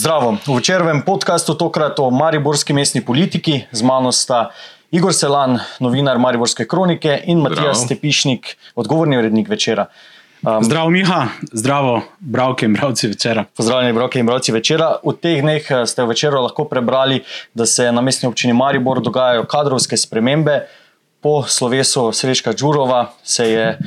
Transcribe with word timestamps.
Zdravo. 0.00 0.36
V 0.46 0.56
večernem 0.56 1.02
podkastu 1.02 1.54
tokrat 1.54 1.98
o 2.00 2.10
mariborski 2.10 2.72
mestni 2.72 3.04
politiki, 3.04 3.66
z 3.72 3.82
mano 3.82 4.12
sta 4.12 4.48
Igor 4.90 5.12
Selan, 5.12 5.58
novinar 5.76 6.16
Mariborske 6.18 6.64
kronike 6.64 7.18
in 7.28 7.42
Matijas 7.44 7.84
Stepišnik, 7.84 8.56
odgovorni 8.74 9.18
urednik 9.20 9.48
večera. 9.48 9.90
Um, 10.40 10.64
zdravo, 10.64 10.88
Miha, 10.90 11.26
zdravo, 11.52 12.00
bravke 12.18 12.64
in 12.66 12.72
bravci 12.72 13.12
večera. 13.12 13.44
Pozdravljeni, 13.56 13.92
bravke 13.92 14.24
in 14.24 14.26
bravci 14.26 14.52
večera. 14.56 14.94
V 15.04 15.12
teh 15.20 15.42
dneh 15.44 15.68
eh, 15.70 15.84
ste 15.84 16.02
v 16.02 16.14
večeru 16.14 16.40
lahko 16.46 16.64
prebrali, 16.64 17.20
da 17.52 17.66
se 17.66 17.92
na 17.92 18.00
mestni 18.00 18.28
občini 18.28 18.56
Maribor 18.56 19.02
dogajajo 19.04 19.44
kadrovske 19.44 20.00
spremembe. 20.00 20.62
Po 21.20 21.44
slovesu 21.44 22.12
Srečka 22.12 22.52
Đurova 22.52 23.12
se 23.24 23.50
je 23.50 23.66
eh, 23.68 23.78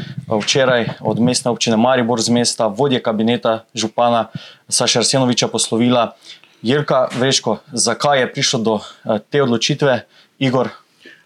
včeraj 0.41 0.85
od 1.01 1.19
mestne 1.19 1.51
občine 1.51 1.77
Maribor 1.77 2.21
z 2.21 2.29
mesta 2.29 2.67
vodje 2.67 3.01
kabineta 3.01 3.65
župana 3.73 4.29
Saša 4.69 4.99
Arsenoviča 4.99 5.47
poslovila 5.47 6.13
Jelka 6.61 7.07
Vreško. 7.17 7.57
Zakaj 7.73 8.19
je 8.19 8.31
prišlo 8.33 8.59
do 8.59 8.75
eh, 8.77 9.19
te 9.29 9.41
odločitve, 9.43 10.05
Igor? 10.39 10.69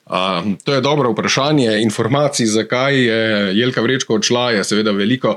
Uh, 0.08 0.56
to 0.64 0.74
je 0.74 0.82
dobro 0.82 1.12
vprašanje. 1.12 1.82
Informacij, 1.84 2.46
zakaj 2.46 2.96
je 2.96 3.52
Jelka 3.60 3.82
Vrečko 3.82 4.16
odšla, 4.16 4.52
je 4.52 4.64
seveda 4.64 4.92
veliko, 4.92 5.36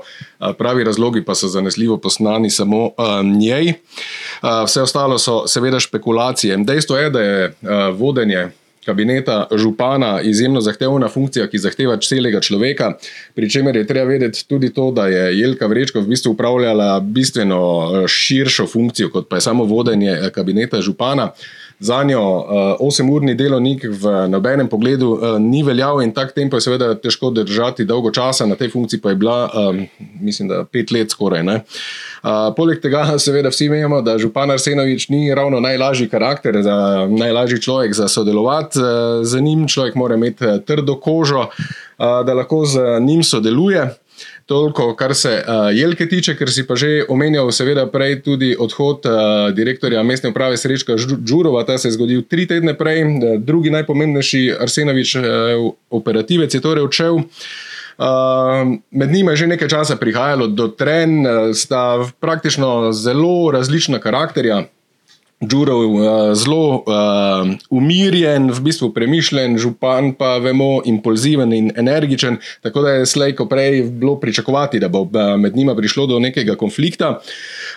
pravi 0.58 0.84
razlogi 0.84 1.24
pa 1.24 1.34
so 1.34 1.48
zanesljivo 1.48 1.96
poslani 1.98 2.50
samo 2.50 2.84
uh, 2.86 2.94
njej. 3.24 3.68
Uh, 3.68 4.62
vse 4.64 4.82
ostalo 4.82 5.18
so 5.18 5.46
seveda 5.46 5.80
špekulacije. 5.80 6.56
Dejstvo 6.56 6.96
je, 6.96 7.10
da 7.10 7.20
je 7.20 7.46
uh, 7.48 7.98
vodenje 7.98 8.48
kabineta 8.84 9.46
župana 9.56 10.20
izjemno 10.20 10.60
zahtevna 10.60 11.08
funkcija, 11.08 11.46
ki 11.50 11.58
zahteva 11.58 11.96
celega 12.00 12.40
človeka. 12.40 12.92
Pričemer 13.34 13.76
je 13.76 13.86
treba 13.86 14.08
vedeti 14.08 14.46
tudi 14.48 14.72
to, 14.74 14.90
da 14.90 15.06
je 15.06 15.38
Jelka 15.38 15.66
Vrečko 15.66 16.00
v 16.00 16.08
bistvu 16.14 16.32
upravljala 16.32 17.00
bistveno 17.00 17.60
eh, 17.60 18.08
širšo 18.08 18.66
funkcijo, 18.66 19.10
kot 19.10 19.28
pa 19.28 19.36
je 19.36 19.40
samo 19.40 19.64
vodenje 19.64 20.10
eh, 20.10 20.30
kabineta 20.30 20.80
župana. 20.80 21.30
Za 21.80 22.02
njo 22.04 22.20
uh, 22.20 22.44
8-urni 22.80 23.34
delovnik 23.34 23.84
v 23.88 24.28
nobenem 24.28 24.68
pogledu 24.68 25.10
uh, 25.10 25.38
ni 25.40 25.62
veljal 25.62 26.02
in 26.02 26.12
tak 26.12 26.34
tempo 26.36 26.56
je 26.56 26.60
seveda 26.60 26.94
težko 26.94 27.30
držati 27.30 27.86
dolgo 27.88 28.10
časa, 28.12 28.46
na 28.46 28.54
tej 28.54 28.68
funkciji 28.74 29.00
pa 29.00 29.14
je 29.14 29.16
bila, 29.16 29.48
um, 29.48 29.86
mislim, 30.20 30.48
da 30.48 30.64
pet 30.64 30.92
let 30.92 31.10
skoraj. 31.10 31.40
Uh, 31.40 32.52
poleg 32.56 32.82
tega, 32.84 33.16
seveda, 33.18 33.48
vsi 33.48 33.70
vemo, 33.72 34.02
da 34.04 34.18
župan 34.20 34.50
Arsenovič 34.50 35.08
ni 35.08 35.34
ravno 35.34 35.60
najlažji 35.60 36.08
karakter, 36.08 36.60
za, 36.62 37.08
najlažji 37.08 37.62
človek 37.64 37.96
za 37.96 38.08
sodelovati 38.08 38.78
uh, 38.78 39.24
z 39.24 39.40
njim. 39.40 39.64
Človek 39.68 39.94
mora 39.94 40.20
imeti 40.20 40.44
trdo 40.66 41.00
kožo, 41.00 41.48
uh, 41.48 42.20
da 42.26 42.34
lahko 42.34 42.64
z 42.64 43.00
njim 43.00 43.22
sodeluje. 43.24 43.88
Toliko, 44.50 44.96
kar 44.98 45.14
se 45.14 45.30
uh, 45.30 45.68
Jelke 45.70 46.08
tiče, 46.10 46.32
ker 46.34 46.50
si 46.50 46.64
pa 46.66 46.74
že 46.74 47.04
omenjal, 47.06 47.52
seveda, 47.54 47.84
prej 47.86 48.16
tudi 48.26 48.48
odhod 48.58 49.06
uh, 49.06 49.52
direktorja 49.54 50.02
mestne 50.02 50.32
uprave 50.34 50.58
Srečka 50.58 50.96
Žurova, 50.98 51.62
ta 51.68 51.76
se 51.78 51.86
je 51.86 51.94
zgodil 51.94 52.24
tri 52.26 52.48
tedne 52.50 52.74
prej, 52.74 53.04
drugi 53.46 53.70
najpomembnejši 53.70 54.40
Arsenovič, 54.58 55.14
uh, 55.20 55.70
operativec, 55.94 56.50
je 56.50 56.62
torej 56.64 56.82
odšel. 56.88 57.20
Uh, 57.20 58.74
med 58.90 59.14
njima 59.14 59.36
je 59.36 59.44
že 59.44 59.50
nekaj 59.54 59.70
časa 59.70 59.94
prihajalo 60.02 60.50
do 60.50 60.66
tren, 60.74 61.22
uh, 61.22 61.54
sta 61.54 62.02
praktično 62.18 62.90
zelo 62.90 63.54
različna 63.54 64.02
karakterja. 64.02 64.64
Džurov 65.40 65.94
uh, 65.94 66.04
zelo 66.36 66.84
uh, 66.84 67.48
umirjen, 67.72 68.50
v 68.52 68.60
bistvu 68.60 68.90
premišljen, 68.92 69.56
župan 69.56 70.10
pa 70.12 70.34
vemo, 70.36 70.82
impulziven 70.84 71.54
in 71.56 71.70
energičen, 71.80 72.36
tako 72.60 72.82
da 72.84 72.90
je 72.98 73.06
slej, 73.08 73.32
ko 73.38 73.46
prej 73.48 73.86
bilo 73.88 74.18
pričakovati, 74.20 74.76
da 74.78 74.90
bo 74.92 75.00
uh, 75.08 75.40
med 75.40 75.56
njima 75.56 75.72
prišlo 75.74 76.04
do 76.06 76.18
nekega 76.20 76.58
konflikta. 76.60 77.22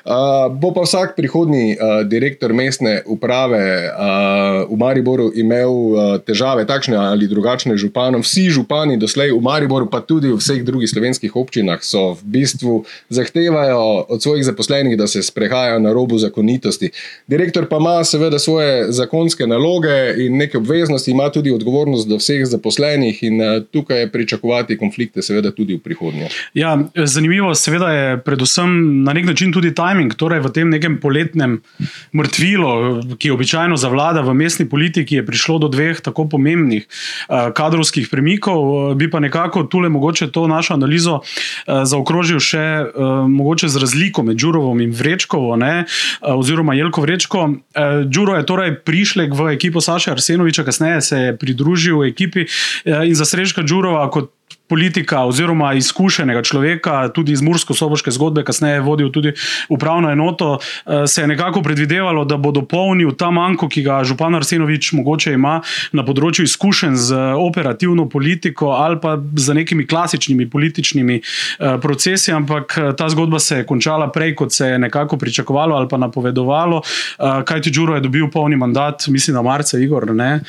Uh, 0.04 0.52
bo 0.52 0.74
pa 0.76 0.84
vsak 0.84 1.14
prihodni 1.16 1.78
uh, 1.78 2.02
direktor 2.04 2.52
mestne 2.54 2.98
uprave 3.08 3.62
uh, 3.88 4.68
v 4.68 4.80
Mariboru 4.84 5.30
imel 5.32 5.72
uh, 5.72 6.18
težave, 6.20 6.68
takšne 6.68 7.00
ali 7.00 7.32
drugačne 7.32 7.78
županom. 7.80 8.28
Vsi 8.28 8.50
župani 8.50 9.00
doslej 9.00 9.32
v 9.32 9.40
Mariboru, 9.40 9.88
pa 9.88 10.04
tudi 10.04 10.34
v 10.34 10.42
vseh 10.42 10.66
drugih 10.68 10.92
slovenskih 10.92 11.32
občinah, 11.32 11.80
so 11.80 12.20
v 12.20 12.28
bistvu 12.36 12.84
zahtevajo 13.08 14.12
od 14.12 14.20
svojih 14.20 14.44
zaposlenih, 14.52 15.00
da 15.00 15.08
se 15.08 15.24
sprehajajo 15.24 15.80
na 15.80 15.96
robu 15.96 16.20
zakonitosti. 16.20 16.92
Direktor 17.28 17.53
direktor 17.54 17.70
pa 17.70 17.78
ima 17.78 18.04
seveda 18.04 18.40
svoje 18.40 18.92
zakonske 18.92 19.48
naloge 19.48 20.14
in 20.18 20.38
neke 20.38 20.58
obveznosti, 20.58 21.12
ima 21.12 21.30
tudi 21.30 21.52
odgovornost 21.52 22.08
do 22.08 22.18
vseh 22.18 22.46
zaposlenih 22.46 23.24
in 23.24 23.42
uh, 23.42 23.64
tukaj 23.72 24.00
je 24.00 24.12
pričakovati 24.12 24.78
konflikte, 24.78 25.22
seveda 25.22 25.52
tudi 25.52 25.76
v 25.76 25.80
prihodnje. 25.80 26.30
Ja, 26.54 26.78
zanimivo 26.96 27.54
seveda 27.56 27.92
je 27.92 28.18
predvsem 28.24 29.04
na 29.04 29.14
nek 29.14 29.26
način 29.26 29.54
tudi 29.54 29.74
timing, 29.76 30.16
torej 30.16 30.40
v 30.40 30.52
tem 30.54 30.70
nekem 30.70 30.98
poletnem 31.00 31.62
mrtvilu, 32.14 33.18
ki 33.18 33.32
običajno 33.32 33.78
zavlada 33.78 34.22
v 34.22 34.34
mestni 34.34 34.66
politiki, 34.70 35.16
je 35.16 35.26
prišlo 35.26 35.60
do 35.60 35.68
dveh 35.68 36.02
tako 36.02 36.26
pomembnih 36.30 36.88
uh, 36.88 37.52
kadrovskih 37.54 38.10
premikov, 38.10 38.96
bi 38.96 39.10
pa 39.12 39.20
nekako 39.20 39.64
tule 39.64 39.90
mogoče 39.90 40.32
to 40.32 40.48
našo 40.48 40.74
analizo 40.74 41.22
zaokrožil 41.68 42.40
še 42.40 42.64
mogoče 43.30 43.68
z 43.70 43.80
razliko 43.82 44.24
med 44.24 44.38
Đurovom 44.42 44.82
in 44.82 44.92
Vrečkovo, 44.96 45.56
ne, 45.56 45.86
oziroma 46.22 46.74
Jelko 46.74 47.02
Vrečko. 47.06 47.43
Uh, 47.46 48.06
Đuro 48.06 48.36
je 48.36 48.46
torej 48.46 48.76
prišlek 48.86 49.34
v 49.34 49.54
ekipo 49.54 49.82
Saša 49.82 50.12
Arsenoviča, 50.12 50.64
kasneje 50.64 51.02
se 51.02 51.18
je 51.18 51.38
pridružil 51.38 52.04
ekipi 52.04 52.46
uh, 52.46 53.04
in 53.08 53.16
za 53.16 53.26
Srečka 53.26 53.62
Đurova 53.62 54.10
kot 54.12 54.32
politika 54.74 55.26
oziroma 55.26 55.74
izkušenega 55.74 56.42
človeka, 56.42 57.10
tudi 57.14 57.32
iz 57.32 57.42
Mursko-Soboške 57.46 58.12
zgodbe, 58.12 58.42
kasneje 58.44 58.80
je 58.80 58.82
vodil 58.82 59.12
tudi 59.14 59.34
upravno 59.70 60.10
enoto, 60.10 60.58
eh, 60.58 61.08
se 61.08 61.22
je 61.22 61.28
nekako 61.28 61.62
predvidevalo, 61.62 62.26
da 62.26 62.38
bo 62.38 62.52
dopolnil 62.52 63.12
ta 63.14 63.30
manjko, 63.32 63.70
ki 63.70 63.84
ga 63.86 64.00
župan 64.04 64.36
Arsenovič 64.36 64.92
mogoče 64.98 65.34
ima 65.38 65.60
na 65.92 66.06
področju 66.06 66.48
izkušenj 66.50 66.96
z 66.96 67.20
operativno 67.38 68.08
politiko 68.10 68.72
ali 68.74 68.98
pa 69.02 69.20
z 69.36 69.54
nekimi 69.54 69.86
klasičnimi 69.88 70.50
političnimi 70.50 71.20
eh, 71.20 71.78
procesi, 71.82 72.34
ampak 72.34 72.78
eh, 72.78 72.90
ta 72.98 73.10
zgodba 73.14 73.40
se 73.40 73.62
je 73.62 73.68
končala 73.70 74.10
prej, 74.10 74.34
kot 74.36 74.58
se 74.58 74.72
je 74.74 74.80
nekako 74.80 75.22
pričakovalo 75.22 75.76
ali 75.76 75.88
pa 75.88 75.98
napovedovalo, 75.98 76.82
kajti 77.46 77.72
Đuro 77.72 77.96
je 77.96 78.02
dobil 78.02 78.26
polni 78.32 78.56
mandat, 78.58 79.06
mislim, 79.08 79.36
na 79.36 79.42
marca, 79.42 79.78
Igor, 79.78 80.10
ne? 80.16 80.42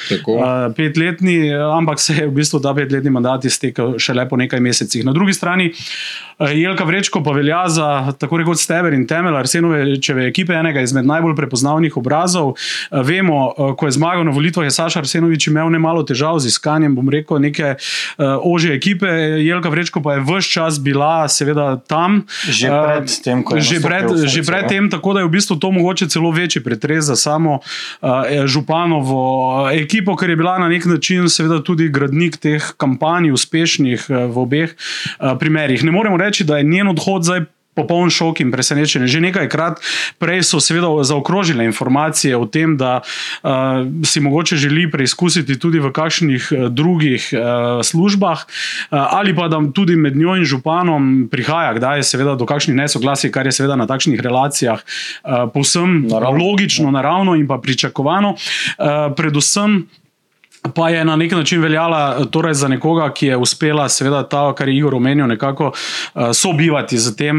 Petletni, 0.76 1.52
ampak 1.52 2.00
se 2.00 2.14
je 2.14 2.26
v 2.28 2.32
bistvu 2.40 2.60
ta 2.64 2.74
petletni 2.74 3.10
mandat 3.10 3.44
iztekel 3.44 3.98
šele 4.14 4.28
po 4.28 4.36
nekaj 4.36 4.60
mesecih. 4.60 5.04
Na 5.04 5.12
drugi 5.12 5.32
strani 5.32 5.72
eh, 6.38 6.54
Jelka 6.54 6.84
Vrečko 6.84 7.22
pa 7.22 7.32
velja 7.32 7.68
za 7.68 8.12
tako 8.18 8.36
rekoč 8.36 8.58
steber 8.58 8.92
in 8.92 9.06
temelj 9.06 9.36
Arsenovečeve 9.36 10.26
ekipe, 10.28 10.52
enega 10.52 10.80
izmed 10.80 11.06
najbolj 11.06 11.34
prepoznavnih 11.36 11.96
obrazov. 11.96 12.54
Eh, 12.54 13.02
vemo, 13.02 13.52
eh, 13.58 13.74
ko 13.76 13.86
je 13.86 13.92
zmagal 13.92 14.24
na 14.24 14.30
volitvah, 14.30 14.64
je 14.66 14.70
Saša 14.70 14.98
Arsenovič 15.00 15.46
imel 15.46 15.70
nemalo 15.70 16.02
težav 16.02 16.38
z 16.38 16.46
iskanjem, 16.46 16.94
bom 16.94 17.08
rekel, 17.08 17.38
neke 17.38 17.74
ožje 18.18 18.74
ekipe. 18.74 19.06
Jelka 19.42 19.68
Vrečko 19.68 20.02
pa 20.02 20.14
je 20.14 20.20
vse 20.20 20.50
čas 20.50 20.78
bila, 20.78 21.28
seveda, 21.28 21.80
tam. 21.88 22.24
Že 22.48 22.68
pred 22.68 23.16
tem, 23.24 23.42
ko 23.42 23.56
je 23.56 23.62
že 23.62 23.80
pred, 23.80 24.06
že 24.26 24.42
pred 24.42 24.68
tem, 24.68 24.90
tako 24.90 25.14
da 25.14 25.20
je 25.20 25.26
v 25.26 25.34
bistvu 25.34 25.56
to 25.58 25.70
mogoče 25.70 26.08
celo 26.08 26.30
večji 26.30 26.62
pretres 26.62 27.04
za 27.04 27.16
samo 27.16 27.58
županovo 28.46 29.68
ekipo, 29.72 30.16
ker 30.16 30.30
je 30.30 30.36
bila 30.36 30.58
na 30.58 30.68
nek 30.68 30.84
način, 30.84 31.28
seveda, 31.28 31.62
tudi 31.62 31.88
gradnik 31.88 32.36
teh 32.36 32.62
kampanj, 32.76 33.32
uspešnih 33.32 33.93
primerih, 33.94 34.10
eh, 34.10 34.26
v 34.26 34.36
obeh 34.38 34.70
eh, 34.70 35.38
primerih. 35.38 35.84
Ne 35.84 35.92
moremo 35.92 36.16
reči, 36.16 36.44
da 36.44 36.58
je 36.58 36.64
njen 36.64 36.88
odhod 36.88 37.24
zdaj. 37.24 37.44
Popoln 37.74 38.06
šok 38.06 38.38
in 38.38 38.54
presenečenje. 38.54 39.10
Že 39.10 39.20
nekajkrat 39.20 39.82
prej 40.22 40.46
so 40.46 40.62
seveda 40.62 40.86
zaokrožile 41.02 41.66
informacije 41.66 42.38
o 42.38 42.46
tem, 42.46 42.78
da 42.78 43.02
uh, 43.02 43.50
si 44.06 44.22
mogoče 44.22 44.54
želi 44.54 44.86
preizkusiti 44.86 45.58
tudi 45.58 45.82
v 45.82 45.90
kakšnih 45.90 46.70
drugih 46.70 47.34
uh, 47.34 47.82
službah, 47.82 48.46
uh, 48.46 49.18
ali 49.18 49.34
pa 49.34 49.50
da 49.50 49.58
tudi 49.74 49.98
med 49.98 50.14
njo 50.14 50.38
in 50.38 50.46
županom 50.46 51.26
prihaja, 51.26 51.74
kdaj 51.74 51.98
je 51.98 52.06
seveda 52.14 52.38
do 52.38 52.46
kakšnih 52.46 52.78
nesoglasij, 52.78 53.34
kar 53.34 53.50
je 53.50 53.58
seveda 53.58 53.74
na 53.74 53.90
takšnih 53.90 54.22
relacijah 54.22 54.78
uh, 54.78 55.50
povsem 55.50 56.06
naravno. 56.06 56.46
logično, 56.46 56.94
naravno 56.94 57.34
in 57.34 57.50
pa 57.50 57.58
pričakovano. 57.58 58.38
Uh, 58.38 59.10
predvsem 59.18 59.90
pa 60.72 60.88
je 60.88 61.04
na 61.04 61.16
nek 61.16 61.32
način 61.32 61.60
veljala 61.62 62.24
torej 62.30 62.54
za 62.54 62.68
nekoga, 62.68 63.10
ki 63.12 63.26
je 63.26 63.36
uspela, 63.36 63.88
seveda, 63.88 64.22
ta, 64.28 64.46
kar 64.56 64.68
je 64.68 64.76
Igor 64.76 64.94
omenil, 64.94 65.26
nekako 65.26 65.72
uh, 65.72 66.22
sobivati 66.32 66.98
z 66.98 67.16
tem 67.16 67.36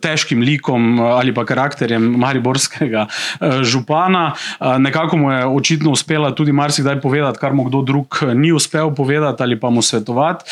težkim 0.00 0.40
likom 0.40 0.98
uh, 0.98 1.06
ali 1.18 1.34
pa 1.34 1.44
karakterjem 1.44 2.02
mariborskega 2.16 3.06
uh, 3.06 3.62
župana. 3.62 4.32
Uh, 4.60 4.78
nekako 4.78 5.16
mu 5.16 5.32
je 5.32 5.46
očitno 5.46 5.90
uspela 5.90 6.34
tudi 6.34 6.52
marsikdaj 6.52 7.00
povedati, 7.00 7.38
kar 7.38 7.52
mu 7.52 7.64
kdo 7.64 7.82
drug 7.82 8.18
ni 8.34 8.52
uspel 8.52 8.94
povedati 8.94 9.42
ali 9.42 9.60
pa 9.60 9.70
mu 9.70 9.82
svetovati. 9.82 10.44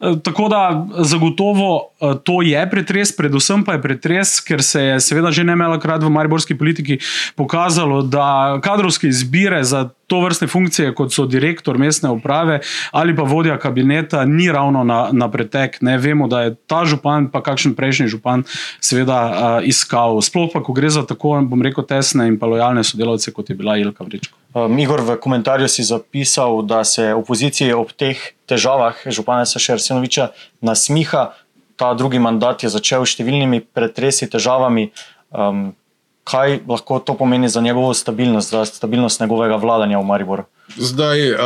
Uh, 0.00 0.18
tako 0.18 0.48
da 0.48 0.86
zagotovo 0.98 1.92
uh, 2.00 2.16
to 2.24 2.42
je 2.42 2.70
pretres, 2.70 3.16
predvsem 3.16 3.64
pa 3.64 3.72
je 3.72 3.82
pretres, 3.82 4.40
ker 4.40 4.62
se 4.62 4.82
je 4.82 5.00
seveda 5.00 5.30
že 5.30 5.44
ne 5.44 5.56
malokrat 5.56 6.02
v 6.02 6.10
mariborski 6.10 6.58
politiki 6.58 6.98
pokazalo, 7.36 8.02
da 8.02 8.58
kadrovske 8.62 9.08
izbire 9.08 9.64
za 9.64 9.88
to 10.08 10.20
vrstne 10.24 10.48
funkcije, 10.48 10.94
kot 10.96 11.12
so 11.12 11.26
direktor 11.28 11.78
mestne 11.78 12.10
uprave 12.10 12.60
ali 12.92 13.14
pa 13.16 13.22
vodja 13.28 13.58
kabineta, 13.60 14.24
ni 14.24 14.48
ravno 14.52 14.84
na, 14.84 15.08
na 15.12 15.28
pretek. 15.30 15.78
Ne 15.80 15.98
vemo, 15.98 16.28
da 16.28 16.42
je 16.42 16.54
ta 16.66 16.84
župan, 16.88 17.28
pa 17.30 17.42
kakšen 17.44 17.74
prejšnji 17.76 18.08
župan, 18.08 18.44
seveda 18.80 19.18
uh, 19.28 19.68
iskal. 19.68 20.20
Sploh 20.24 20.48
pa, 20.52 20.62
ko 20.64 20.72
gre 20.72 20.90
za 20.90 21.04
tako, 21.06 21.36
bom 21.44 21.62
rekel, 21.62 21.84
tesne 21.84 22.28
in 22.28 22.38
pa 22.40 22.48
lojalne 22.48 22.84
sodelavce, 22.84 23.32
kot 23.36 23.50
je 23.52 23.56
bila 23.58 23.76
Ilka 23.78 24.04
Vrečko. 24.04 24.38
Um, 24.56 24.78
Igor, 24.80 25.04
v 25.04 25.18
komentarju 25.20 25.68
si 25.68 25.84
zapisal, 25.84 26.62
da 26.64 26.80
se 26.84 27.12
opozicija 27.14 27.76
ob 27.76 27.92
teh 27.92 28.16
težavah 28.48 28.96
župana 29.06 29.44
Saša 29.46 29.76
Arsenoviča 29.76 30.30
nasmiha. 30.64 31.28
Ta 31.76 31.92
drugi 31.94 32.18
mandat 32.18 32.64
je 32.64 32.72
začel 32.72 33.04
s 33.04 33.12
številnimi 33.14 33.60
pretresi, 33.60 34.26
težavami. 34.26 34.88
Um, 35.30 35.76
kaj 36.30 36.58
lahko 36.68 36.98
to 36.98 37.14
pomeni 37.14 37.48
za 37.48 37.60
njegovo 37.60 37.94
stabilnost, 37.94 38.50
za 38.50 38.64
stabilnost 38.64 39.20
njegovega 39.20 39.56
vladanja 39.56 39.98
v 39.98 40.04
Mariboru? 40.04 40.44
Zdaj, 40.76 41.32
uh, 41.32 41.38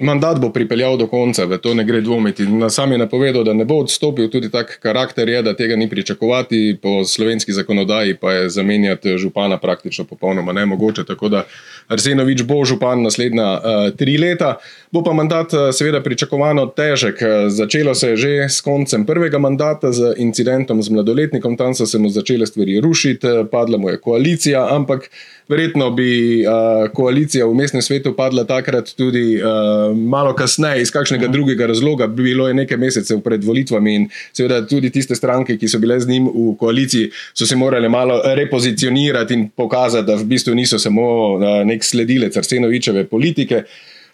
mandat 0.00 0.40
bo 0.40 0.50
pripeljal 0.52 0.96
do 0.96 1.06
konca, 1.06 1.44
v 1.44 1.58
to 1.58 1.74
ne 1.74 1.84
gre 1.84 2.00
dvomiti. 2.00 2.46
Na 2.46 2.70
sam 2.70 2.92
je 2.92 2.98
napovedal, 2.98 3.44
da 3.44 3.52
ne 3.52 3.64
bo 3.64 3.80
odstopil, 3.84 4.28
tudi 4.30 4.50
tak 4.50 4.78
karakter 4.82 5.28
je, 5.28 5.42
da 5.42 5.54
tega 5.56 5.76
ni 5.76 5.88
pričakovati, 5.90 6.78
po 6.82 7.04
slovenski 7.04 7.52
zakonodaji 7.52 8.16
pa 8.16 8.32
je 8.32 8.48
zamenjati 8.48 9.18
župana 9.18 9.58
praktično 9.58 10.04
popolnoma 10.04 10.52
nemogoče. 10.52 11.04
Tako 11.04 11.28
da 11.28 11.44
Arsenovič 11.88 12.42
bo 12.42 12.64
župan 12.64 13.02
naslednja 13.02 13.52
uh, 13.52 13.96
tri 13.96 14.18
leta. 14.18 14.56
Bo 14.90 15.02
pa 15.04 15.12
mandat 15.12 15.52
seveda 15.72 16.00
pričakovano 16.02 16.66
težek. 16.66 17.20
Začelo 17.48 17.94
se 17.94 18.08
je 18.10 18.16
že 18.16 18.48
s 18.48 18.60
koncem 18.60 19.06
prvega 19.06 19.38
mandata 19.38 19.92
z 19.92 20.14
incidentom 20.16 20.82
z 20.82 20.90
mladoletnikom, 20.90 21.56
tam 21.56 21.74
so 21.74 21.86
se 21.86 21.98
mu 21.98 22.08
začele 22.08 22.46
stvari 22.46 22.80
rušiti, 22.80 23.26
padla 23.50 23.78
mu 23.78 23.90
je 23.90 24.00
koalicija, 24.00 24.66
ampak 24.74 25.10
verjetno 25.48 25.90
bi 25.90 26.42
uh, 26.46 26.90
koalicija 26.94 27.46
v 27.46 27.54
mestnem 27.54 27.82
svetu 27.82 28.14
padla 28.16 28.44
takrat 28.44 28.94
tudi 28.96 29.38
uh, 29.42 29.89
malo 29.94 30.34
kasneje, 30.34 30.82
iz 30.82 30.90
kakšnega 30.90 31.26
uh. 31.26 31.32
drugega 31.32 31.66
razloga. 31.66 32.06
Bilo 32.06 32.48
je 32.48 32.54
nekaj 32.54 32.78
mesecev 32.78 33.20
pred 33.20 33.44
volitvami 33.44 33.94
in 33.94 34.08
seveda 34.32 34.62
tudi 34.66 34.90
tiste 34.90 35.16
stranke, 35.16 35.58
ki 35.58 35.68
so 35.68 35.78
bile 35.78 36.00
z 36.00 36.08
njim 36.08 36.28
v 36.28 36.56
koaliciji, 36.58 37.10
so 37.34 37.46
se 37.46 37.56
morali 37.56 37.88
malo 37.88 38.20
repozicionirati 38.24 39.34
in 39.34 39.48
pokazati, 39.56 40.06
da 40.06 40.16
v 40.16 40.24
bistvu 40.24 40.54
niso 40.54 40.78
samo 40.78 41.06
uh, 41.34 41.46
nek 41.64 41.84
sledilec 41.84 42.36
Arsenovičeve 42.36 43.04
politike. 43.04 43.64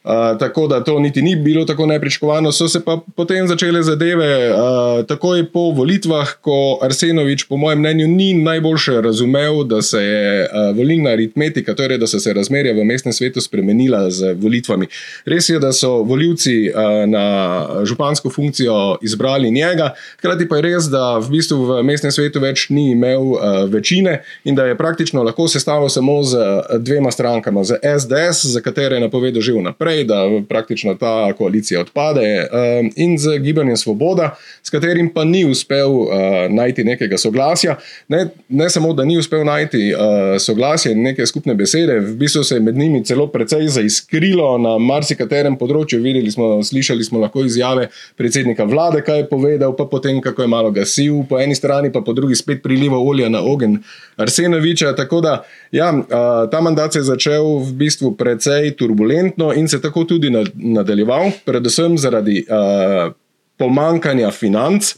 Uh, 0.07 0.39
tako 0.39 0.67
da 0.67 0.85
to 0.85 0.99
niti 0.99 1.23
ni 1.23 1.37
bilo 1.37 1.65
tako 1.65 1.87
nepričakovano, 1.87 2.53
so 2.53 2.69
se 2.69 2.85
pa 2.85 2.99
potem 3.17 3.49
začele 3.49 3.83
zadeve 3.83 4.51
uh, 4.51 5.07
takoj 5.07 5.51
po 5.51 5.61
volitvah, 5.61 6.29
ko 6.41 6.79
Arsenovič, 6.83 7.45
po 7.49 7.57
mojem 7.57 7.79
mnenju, 7.79 8.07
ni 8.09 8.35
najboljše 8.35 9.01
razumel, 9.01 9.65
da 9.65 9.83
se 9.83 10.03
je 10.03 10.43
uh, 10.43 10.77
volilna 10.77 11.11
aritmetika, 11.11 11.75
torej 11.75 11.99
da 11.99 12.07
so 12.07 12.21
se 12.21 12.33
razmerja 12.33 12.75
v 12.75 12.85
mestnem 12.85 13.13
svetu 13.13 13.41
spremenila 13.41 14.11
z 14.11 14.35
volitvami. 14.39 14.87
Res 15.25 15.49
je, 15.49 15.59
da 15.59 15.73
so 15.73 15.91
voljivci 16.07 16.71
uh, 16.71 17.11
na 17.11 17.67
župansko 17.85 18.31
funkcijo 18.31 18.99
izbrali 19.03 19.51
njega, 19.51 19.91
hkrati 20.19 20.49
pa 20.49 20.57
je 20.57 20.63
res, 20.63 20.87
da 20.87 21.19
v 21.19 21.35
bistvu 21.35 21.59
v 21.65 21.83
mestnem 21.83 22.15
svetu 22.15 22.41
več 22.41 22.69
ni 22.71 22.93
imel 22.93 23.33
uh, 23.35 23.43
večine 23.67 24.21
in 24.45 24.55
da 24.55 24.71
je 24.71 24.79
praktično 24.79 25.27
lahko 25.27 25.49
sestavil 25.49 25.89
samo 25.89 26.23
z 26.23 26.47
dvema 26.79 27.11
strankama, 27.11 27.65
z 27.65 27.83
SDS, 27.83 28.47
za 28.55 28.63
katere 28.63 29.01
je 29.01 29.07
napovedal 29.09 29.43
že 29.43 29.53
vnaprej 29.53 29.96
naprej, 29.97 30.05
da 30.05 30.47
praktično 30.49 30.95
ta 30.95 31.33
koalicija 31.33 31.81
odpade, 31.81 32.21
um, 32.21 32.91
in 32.97 33.19
z 33.19 33.39
gibanjem 33.39 33.77
Svoboda, 33.77 34.37
s 34.63 34.71
katerim 34.71 35.11
pa 35.15 35.25
ni 35.25 35.45
uspel 35.45 35.91
uh, 35.91 36.09
najti 36.51 36.85
nekega 36.85 37.19
soglasja. 37.19 37.77
Ne, 38.09 38.29
ne 38.49 38.71
samo, 38.71 38.93
da 38.93 39.05
ni 39.05 39.19
uspel 39.19 39.45
najti 39.45 39.95
uh, 39.95 40.41
soglasja 40.41 40.93
in 40.93 41.03
neke 41.03 41.27
skupne 41.27 41.55
besede, 41.55 42.01
v 42.01 42.17
bistvu 42.17 42.45
se 42.45 42.57
je 42.57 42.61
med 42.61 42.77
njimi 42.77 43.05
celo 43.05 43.27
precej 43.27 43.69
zaiskrilo 43.69 44.59
na 44.59 44.79
marsikaterem 44.79 45.57
področju. 45.57 46.01
Videli 46.03 46.31
smo, 46.31 46.63
slišali 46.63 47.05
smo 47.05 47.21
lahko 47.21 47.45
izjave 47.45 47.89
predsednika 48.17 48.65
vlade, 48.65 49.03
kaj 49.03 49.19
je 49.19 49.29
povedal, 49.29 49.77
pa 49.77 49.85
potem, 49.85 50.21
kako 50.21 50.43
je 50.43 50.49
malo 50.49 50.71
gasil, 50.71 51.23
po 51.29 51.41
eni 51.41 51.55
strani 51.55 51.93
pa 51.93 52.01
po 52.01 52.13
drugi 52.13 52.37
spet 52.37 52.63
prilival 52.63 53.07
olja 53.07 53.29
na 53.29 53.43
ogen 53.43 53.83
Arsenoviča. 54.17 54.95
Tako 54.97 55.21
da, 55.21 55.45
ja, 55.73 55.93
uh, 55.93 56.51
ta 56.51 56.61
mandat 56.61 56.93
se 56.93 56.99
je 56.99 57.11
začel 57.13 57.45
v 57.61 57.73
bistvu 57.73 58.15
precej 58.17 58.75
turbulentno 58.77 59.53
in 59.53 59.69
se 59.69 59.81
tako 59.87 60.05
tudi 60.05 60.31
nadaljeval, 60.55 61.31
predvsem 61.47 61.99
zaradi 61.99 62.43
uh, 62.49 63.13
pomankanja 63.57 64.31
financ. 64.31 64.95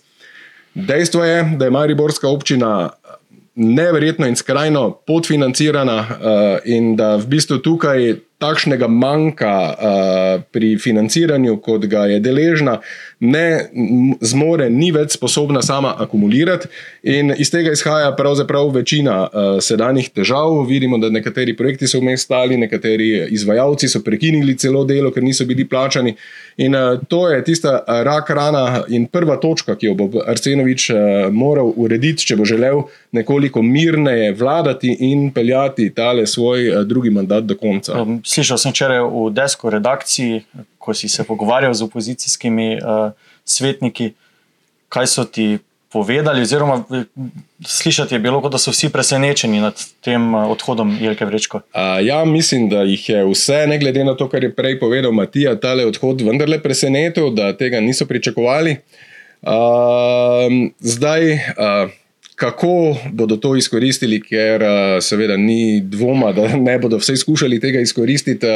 Dejstvo 0.74 1.24
je, 1.24 1.42
da 1.58 1.64
je 1.64 1.74
Mariborska 1.74 2.28
občina 2.28 2.90
neverjetno 3.54 4.26
in 4.26 4.36
skrajno 4.36 4.90
podfinancirana, 5.06 5.98
uh, 5.98 6.58
in 6.64 6.96
da 6.96 7.16
v 7.16 7.26
bistvu 7.26 7.58
tukaj 7.58 8.14
takšnega 8.38 8.88
manjka 8.88 9.54
uh, 9.58 10.42
pri 10.54 10.76
financiranju, 10.78 11.56
kot 11.62 11.86
ga 11.90 12.06
je 12.06 12.20
deležna, 12.22 12.78
ne 13.20 13.70
zmore, 14.20 14.68
ni 14.70 14.90
več 14.94 15.16
sposobna 15.16 15.62
sama 15.62 15.94
akumulirati. 15.98 16.68
In 17.02 17.32
iz 17.38 17.50
tega 17.50 17.72
izhaja 17.74 18.12
pravzaprav 18.16 18.70
večina 18.74 19.16
uh, 19.26 19.48
sedanjih 19.62 20.10
težav. 20.14 20.60
Vidimo, 20.68 20.98
da 20.98 21.10
nekateri 21.10 21.56
projekti 21.56 21.88
so 21.90 22.00
vmes 22.02 22.22
stali, 22.22 22.56
nekateri 22.56 23.26
izvajalci 23.34 23.88
so 23.88 24.02
prekinili 24.06 24.56
celo 24.58 24.84
delo, 24.84 25.10
ker 25.14 25.24
niso 25.26 25.46
bili 25.46 25.66
plačani. 25.68 26.14
In 26.62 26.74
uh, 26.74 27.00
to 27.08 27.28
je 27.28 27.42
tista 27.44 27.82
rak 28.06 28.30
rana 28.30 28.84
in 28.88 29.06
prva 29.10 29.38
točka, 29.42 29.74
ki 29.78 29.90
jo 29.90 29.96
bo 29.98 30.22
Arsenovič 30.26 30.88
uh, 30.90 31.00
moral 31.34 31.72
urediti, 31.76 32.26
če 32.30 32.38
bo 32.38 32.46
želel 32.46 32.84
nekoliko 33.12 33.62
mirneje 33.62 34.32
vladati 34.38 34.94
in 35.10 35.30
peljati 35.34 35.90
tale 35.94 36.26
svoj 36.26 36.70
uh, 36.70 36.82
drugi 36.86 37.10
mandat 37.10 37.50
do 37.50 37.58
konca. 37.58 37.98
Um, 38.02 38.20
slišal 38.24 38.62
sem 38.62 38.74
včeraj 38.74 39.02
v 39.10 39.28
desko 39.34 39.70
redakciji, 39.74 40.42
ko 40.88 40.94
si 40.96 41.08
se 41.08 41.24
pogovarjal 41.24 41.74
z 41.76 41.84
opozicijskimi 41.84 42.78
uh, 42.80 43.12
svetniki, 43.44 44.14
kaj 44.88 45.06
so 45.06 45.24
ti 45.28 45.58
povedali. 45.92 46.40
Oziroma, 46.40 46.80
slišati 47.60 48.14
je 48.14 48.18
bilo, 48.24 48.40
da 48.48 48.56
so 48.58 48.72
vsi 48.72 48.88
presenečeni 48.88 49.60
nad 49.60 49.76
tem 50.00 50.32
uh, 50.34 50.48
odhodom 50.48 50.96
Jelke 50.96 51.28
Vrečko. 51.28 51.60
Uh, 51.76 52.00
ja, 52.00 52.24
mislim, 52.24 52.70
da 52.72 52.86
jih 52.88 53.04
je 53.08 53.20
vse, 53.28 53.66
ne 53.68 53.76
glede 53.78 54.04
na 54.04 54.16
to, 54.16 54.30
kar 54.32 54.44
je 54.44 54.54
prej 54.54 54.80
povedal 54.80 55.12
Matija, 55.12 55.58
tale 55.60 55.84
odhod 55.84 56.24
vendarle 56.24 56.62
presenetil, 56.62 57.34
da 57.36 57.52
tega 57.52 57.84
niso 57.84 58.08
pričakovali. 58.08 58.78
Uh, 59.44 60.48
zdaj. 60.80 61.34
Uh, 61.36 61.96
kako 62.38 62.96
bodo 63.12 63.36
to 63.36 63.56
izkoristili, 63.58 64.20
ker 64.22 64.62
seveda 65.02 65.34
ni 65.36 65.80
dvoma, 65.82 66.30
da 66.32 66.46
ne 66.54 66.76
bodo 66.78 67.00
vse 67.02 67.16
skušali 67.18 67.58
tega 67.60 67.80
izkoristiti. 67.82 68.46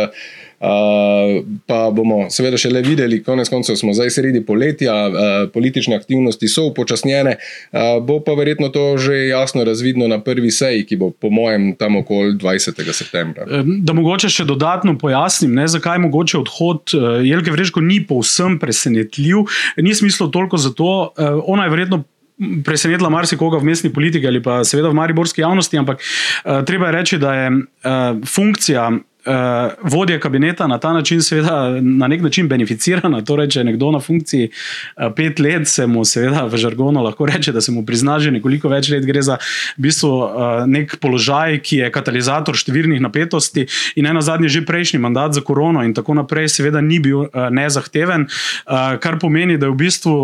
Uh, 0.62 1.43
pa 1.67 1.88
bomo 1.91 2.29
seveda 2.31 2.55
še 2.61 2.70
le 2.70 2.85
videli, 2.87 3.19
konec 3.26 3.49
koncev 3.50 3.75
smo 3.81 3.91
zdaj 3.99 4.12
sredi 4.14 4.44
poletja, 4.47 4.94
uh, 5.09 5.32
politične 5.50 5.97
aktivnosti 5.99 6.47
so 6.47 6.69
upočasnjene, 6.69 7.32
uh, 7.35 7.97
bo 8.06 8.20
pa 8.23 8.37
verjetno 8.38 8.70
to 8.70 8.85
že 9.03 9.26
jasno 9.26 9.67
razvidno 9.67 10.06
na 10.06 10.20
prvi 10.23 10.53
seji, 10.55 10.87
ki 10.87 11.00
bo 11.00 11.11
po 11.11 11.32
mojem 11.35 11.73
tam 11.75 11.99
okoli 11.99 12.37
20. 12.38 12.79
septembra. 12.94 13.49
Da 13.82 13.96
mogoče 13.96 14.31
še 14.31 14.46
dodatno 14.46 14.94
pojasnim, 15.03 15.51
ne, 15.58 15.67
zakaj 15.67 15.98
mogoče 16.06 16.39
odhod 16.44 16.94
Jelke 17.27 17.51
Vreško 17.51 17.82
ni 17.82 17.98
povsem 18.06 18.60
presenetljiv, 18.63 19.43
ni 19.82 19.98
smislo 19.98 20.31
toliko 20.31 20.63
zato, 20.63 21.10
ona 21.51 21.67
je 21.67 21.75
verjetno 21.75 22.05
presenetila 22.65 23.10
marsikoga 23.10 23.58
v 23.58 23.70
mestni 23.70 23.91
politiki 23.93 24.27
ali 24.27 24.43
pa 24.43 24.63
seveda 24.67 24.91
v 24.91 24.98
mariborski 24.98 25.43
javnosti, 25.43 25.79
ampak 25.79 26.03
uh, 26.03 26.63
treba 26.67 26.89
je 26.91 26.93
reči, 26.96 27.19
da 27.19 27.34
je 27.34 27.48
uh, 27.51 28.22
funkcija 28.27 28.91
uh, 29.26 29.72
vodje 29.82 30.20
kabineta 30.20 30.67
na 30.67 30.79
ta 30.79 30.93
način, 30.93 31.22
seveda, 31.22 31.81
na 31.81 32.08
nek 32.08 32.22
način 32.22 32.48
beneficirana. 32.48 33.22
Torej, 33.24 33.48
če 33.48 33.60
je 33.60 33.64
nekdo 33.64 33.91
na 33.93 34.00
funkciji 34.00 34.48
uh, 34.50 35.12
pet 35.17 35.38
let, 35.41 35.69
se 35.69 35.86
mu, 35.86 36.05
seveda, 36.05 36.44
v 36.46 36.56
žargonu 36.56 37.02
lahko 37.02 37.26
reče, 37.26 37.52
da 37.52 37.60
se 37.60 37.72
mu 37.72 37.84
prizna 37.86 38.19
že 38.20 38.31
nekoliko 38.31 38.69
več 38.69 38.91
let. 38.91 39.06
Gre 39.06 39.22
za 39.22 39.38
v 39.79 39.86
bistvu 39.86 40.10
uh, 40.10 40.64
nek 40.67 40.96
položaj, 41.00 41.60
ki 41.62 41.82
je 41.82 41.91
katalizator 41.94 42.58
številnih 42.58 43.00
napetosti 43.02 43.67
in 43.96 44.06
ena 44.10 44.22
zadnja, 44.22 44.50
že 44.52 44.64
prejšnji 44.67 45.00
mandat 45.02 45.36
za 45.36 45.43
korono 45.44 45.84
in 45.86 45.94
tako 45.94 46.17
naprej, 46.19 46.50
seveda, 46.52 46.82
ni 46.82 46.98
bil 47.02 47.26
uh, 47.26 47.48
nezahteven, 47.50 48.26
uh, 48.26 48.96
kar 49.02 49.19
pomeni, 49.22 49.58
da 49.58 49.69
je 49.69 49.74
v 49.74 49.81
bistvu 49.84 50.14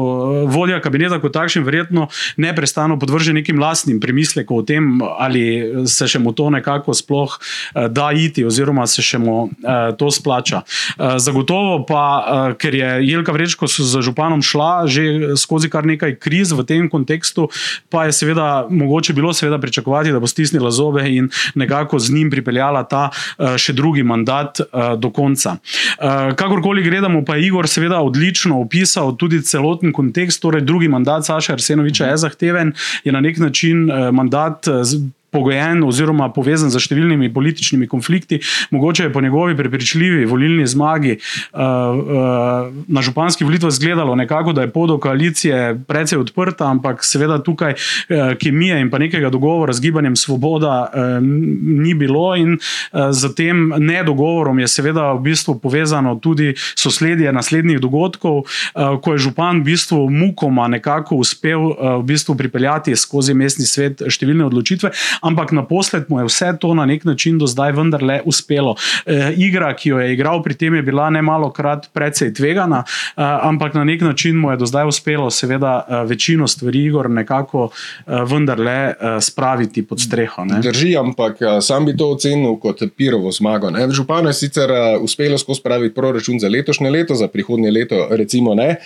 vodja 0.52 0.80
kabineta 0.84 1.20
kot 1.22 1.34
takšen 1.36 1.64
verjetno 1.66 2.08
neprestano 2.36 2.98
podvržen 2.98 3.38
nekim 3.38 3.60
lastnim 3.62 4.00
premislekom 4.00 4.62
o 4.62 4.66
tem, 4.66 4.90
ali 5.18 5.86
se 5.86 6.08
še 6.08 6.20
mu 6.22 6.34
to 6.36 6.50
nekako 6.50 6.94
sploh 6.96 7.38
uh, 7.38 7.86
da 7.88 8.10
iti, 8.12 8.44
oziroma 8.46 8.87
se 8.88 9.02
še 9.04 9.18
mu 9.18 9.36
uh, 9.44 9.50
to 9.98 10.10
splača. 10.10 10.62
Uh, 10.96 11.16
zagotovo 11.22 11.84
pa, 11.86 12.04
uh, 12.18 12.56
ker 12.58 12.74
je 12.74 12.88
Jelka 13.08 13.32
Vrečko 13.32 13.68
z 13.68 14.02
županom 14.04 14.42
šla 14.42 14.86
že 14.88 15.36
skozi 15.36 15.70
kar 15.70 15.86
nekaj 15.86 16.16
kriz 16.20 16.52
v 16.52 16.64
tem 16.66 16.88
kontekstu, 16.90 17.48
pa 17.92 18.06
je 18.08 18.16
seveda 18.16 18.66
mogoče 18.70 19.12
bilo 19.12 19.32
seveda 19.32 19.58
pričakovati, 19.58 20.12
da 20.12 20.20
bo 20.20 20.26
stisnila 20.26 20.70
zobe 20.70 21.04
in 21.08 21.28
nekako 21.54 21.98
z 21.98 22.14
njim 22.14 22.30
pripeljala 22.30 22.84
ta 22.88 23.08
uh, 23.10 23.56
še 23.56 23.72
drugi 23.72 24.02
mandat 24.02 24.60
uh, 24.60 24.94
do 24.96 25.10
konca. 25.10 25.58
Uh, 25.58 26.32
kakorkoli 26.38 26.82
gledamo, 26.82 27.24
pa 27.24 27.36
je 27.36 27.46
Igor 27.46 27.68
seveda 27.68 28.00
odlično 28.00 28.60
opisal 28.60 29.16
tudi 29.16 29.42
celoten 29.42 29.92
kontekst, 29.92 30.42
torej 30.42 30.64
drugi 30.64 30.88
mandat 30.88 31.26
Saša 31.26 31.58
Arsenoviča 31.58 32.12
je 32.12 32.16
zahteven, 32.24 32.72
je 33.04 33.12
na 33.12 33.20
nek 33.20 33.38
način 33.38 33.90
uh, 33.90 34.10
mandat. 34.14 34.66
Uh, 34.68 35.17
pogojen 35.30 35.82
oziroma 35.84 36.30
povezan 36.32 36.70
z 36.72 36.80
številnimi 36.80 37.28
političnimi 37.32 37.88
konflikti. 37.88 38.40
Mogoče 38.70 39.08
je 39.08 39.12
po 39.12 39.20
njegovi 39.20 39.56
prepričljivi 39.56 40.24
volilni 40.24 40.66
zmagi 40.66 41.18
uh, 41.18 41.60
uh, 41.60 42.72
na 42.88 43.02
županskih 43.02 43.46
volitvah 43.46 43.72
izgledalo 43.72 44.14
nekako, 44.16 44.52
da 44.52 44.64
je 44.64 44.72
pot 44.72 44.88
do 44.88 44.98
koalicije 44.98 45.78
precej 45.88 46.18
odprta, 46.18 46.70
ampak 46.70 47.04
seveda 47.04 47.38
tukaj 47.44 47.74
uh, 47.74 48.32
kemije 48.40 48.80
in 48.80 48.90
pa 48.90 48.98
nekega 48.98 49.30
dogovora 49.30 49.72
z 49.72 49.84
gibanjem 49.84 50.16
Svoboda 50.16 50.88
uh, 50.88 51.18
ni 51.22 51.94
bilo 51.94 52.32
in 52.36 52.56
uh, 52.56 53.10
z 53.12 53.34
tem 53.36 53.72
nedogovorom 53.78 54.58
je 54.58 54.68
seveda 54.68 55.12
v 55.12 55.28
bistvu 55.28 55.58
povezano 55.60 56.16
tudi 56.16 56.54
sosledje 56.74 57.32
naslednjih 57.32 57.80
dogodkov, 57.80 58.44
uh, 58.44 58.96
ko 59.02 59.12
je 59.12 59.24
župan 59.28 59.60
v 59.60 59.72
bistvu 59.72 60.08
mukoma 60.10 60.68
nekako 60.68 61.20
uspel 61.20 61.68
uh, 61.68 62.00
v 62.00 62.02
bistvu 62.08 62.36
pripeljati 62.38 62.96
skozi 62.96 63.36
mestni 63.36 63.68
svet 63.68 64.02
številne 64.08 64.46
odločitve 64.48 64.92
ampak 65.28 65.52
naposled 65.52 66.08
mu 66.08 66.22
je 66.22 66.28
vse 66.28 66.52
to 66.60 66.72
na 66.74 66.86
nek 66.88 67.04
način 67.04 67.38
do 67.38 67.46
zdaj 67.46 67.72
vendarle 67.76 68.20
uspelo. 68.24 68.76
E, 69.06 69.32
igra, 69.36 69.74
ki 69.76 69.92
jo 69.92 70.00
je 70.00 70.12
igral 70.14 70.42
pri 70.42 70.56
tem, 70.58 70.74
je 70.74 70.82
bila 70.82 71.10
ne 71.10 71.22
malo 71.22 71.50
krat 71.52 71.90
precej 71.92 72.32
tvegana, 72.34 72.84
e, 72.84 73.22
ampak 73.22 73.74
na 73.74 73.84
nek 73.84 74.02
način 74.06 74.36
mu 74.36 74.50
je 74.50 74.56
do 74.56 74.66
zdaj 74.66 74.88
uspelo, 74.88 75.30
seveda, 75.30 75.74
e, 75.88 76.02
večino 76.08 76.48
stvari 76.48 76.84
Igor 76.88 77.10
nekako 77.10 77.68
e, 77.68 78.22
vendarle 78.24 78.78
e, 78.88 78.94
spraviti 79.20 79.86
pod 79.86 80.00
streho. 80.00 80.44
Ne. 80.44 80.60
Drži, 80.64 80.96
ampak 80.96 81.38
sam 81.62 81.86
bi 81.86 81.96
to 81.96 82.10
ocenil 82.14 82.56
kot 82.60 82.82
pirovo 82.96 83.32
zmago. 83.32 83.70
Županu 83.90 84.28
je 84.28 84.34
sicer 84.34 84.70
uspelo 85.00 85.38
skozi 85.38 85.60
spraviti 85.60 85.94
proračun 85.94 86.40
za 86.40 86.48
letošnje 86.48 86.90
leto, 86.90 87.14
za 87.14 87.28
prihodnje 87.28 87.70
leto, 87.70 88.06
recimo 88.10 88.54
ne. 88.54 88.76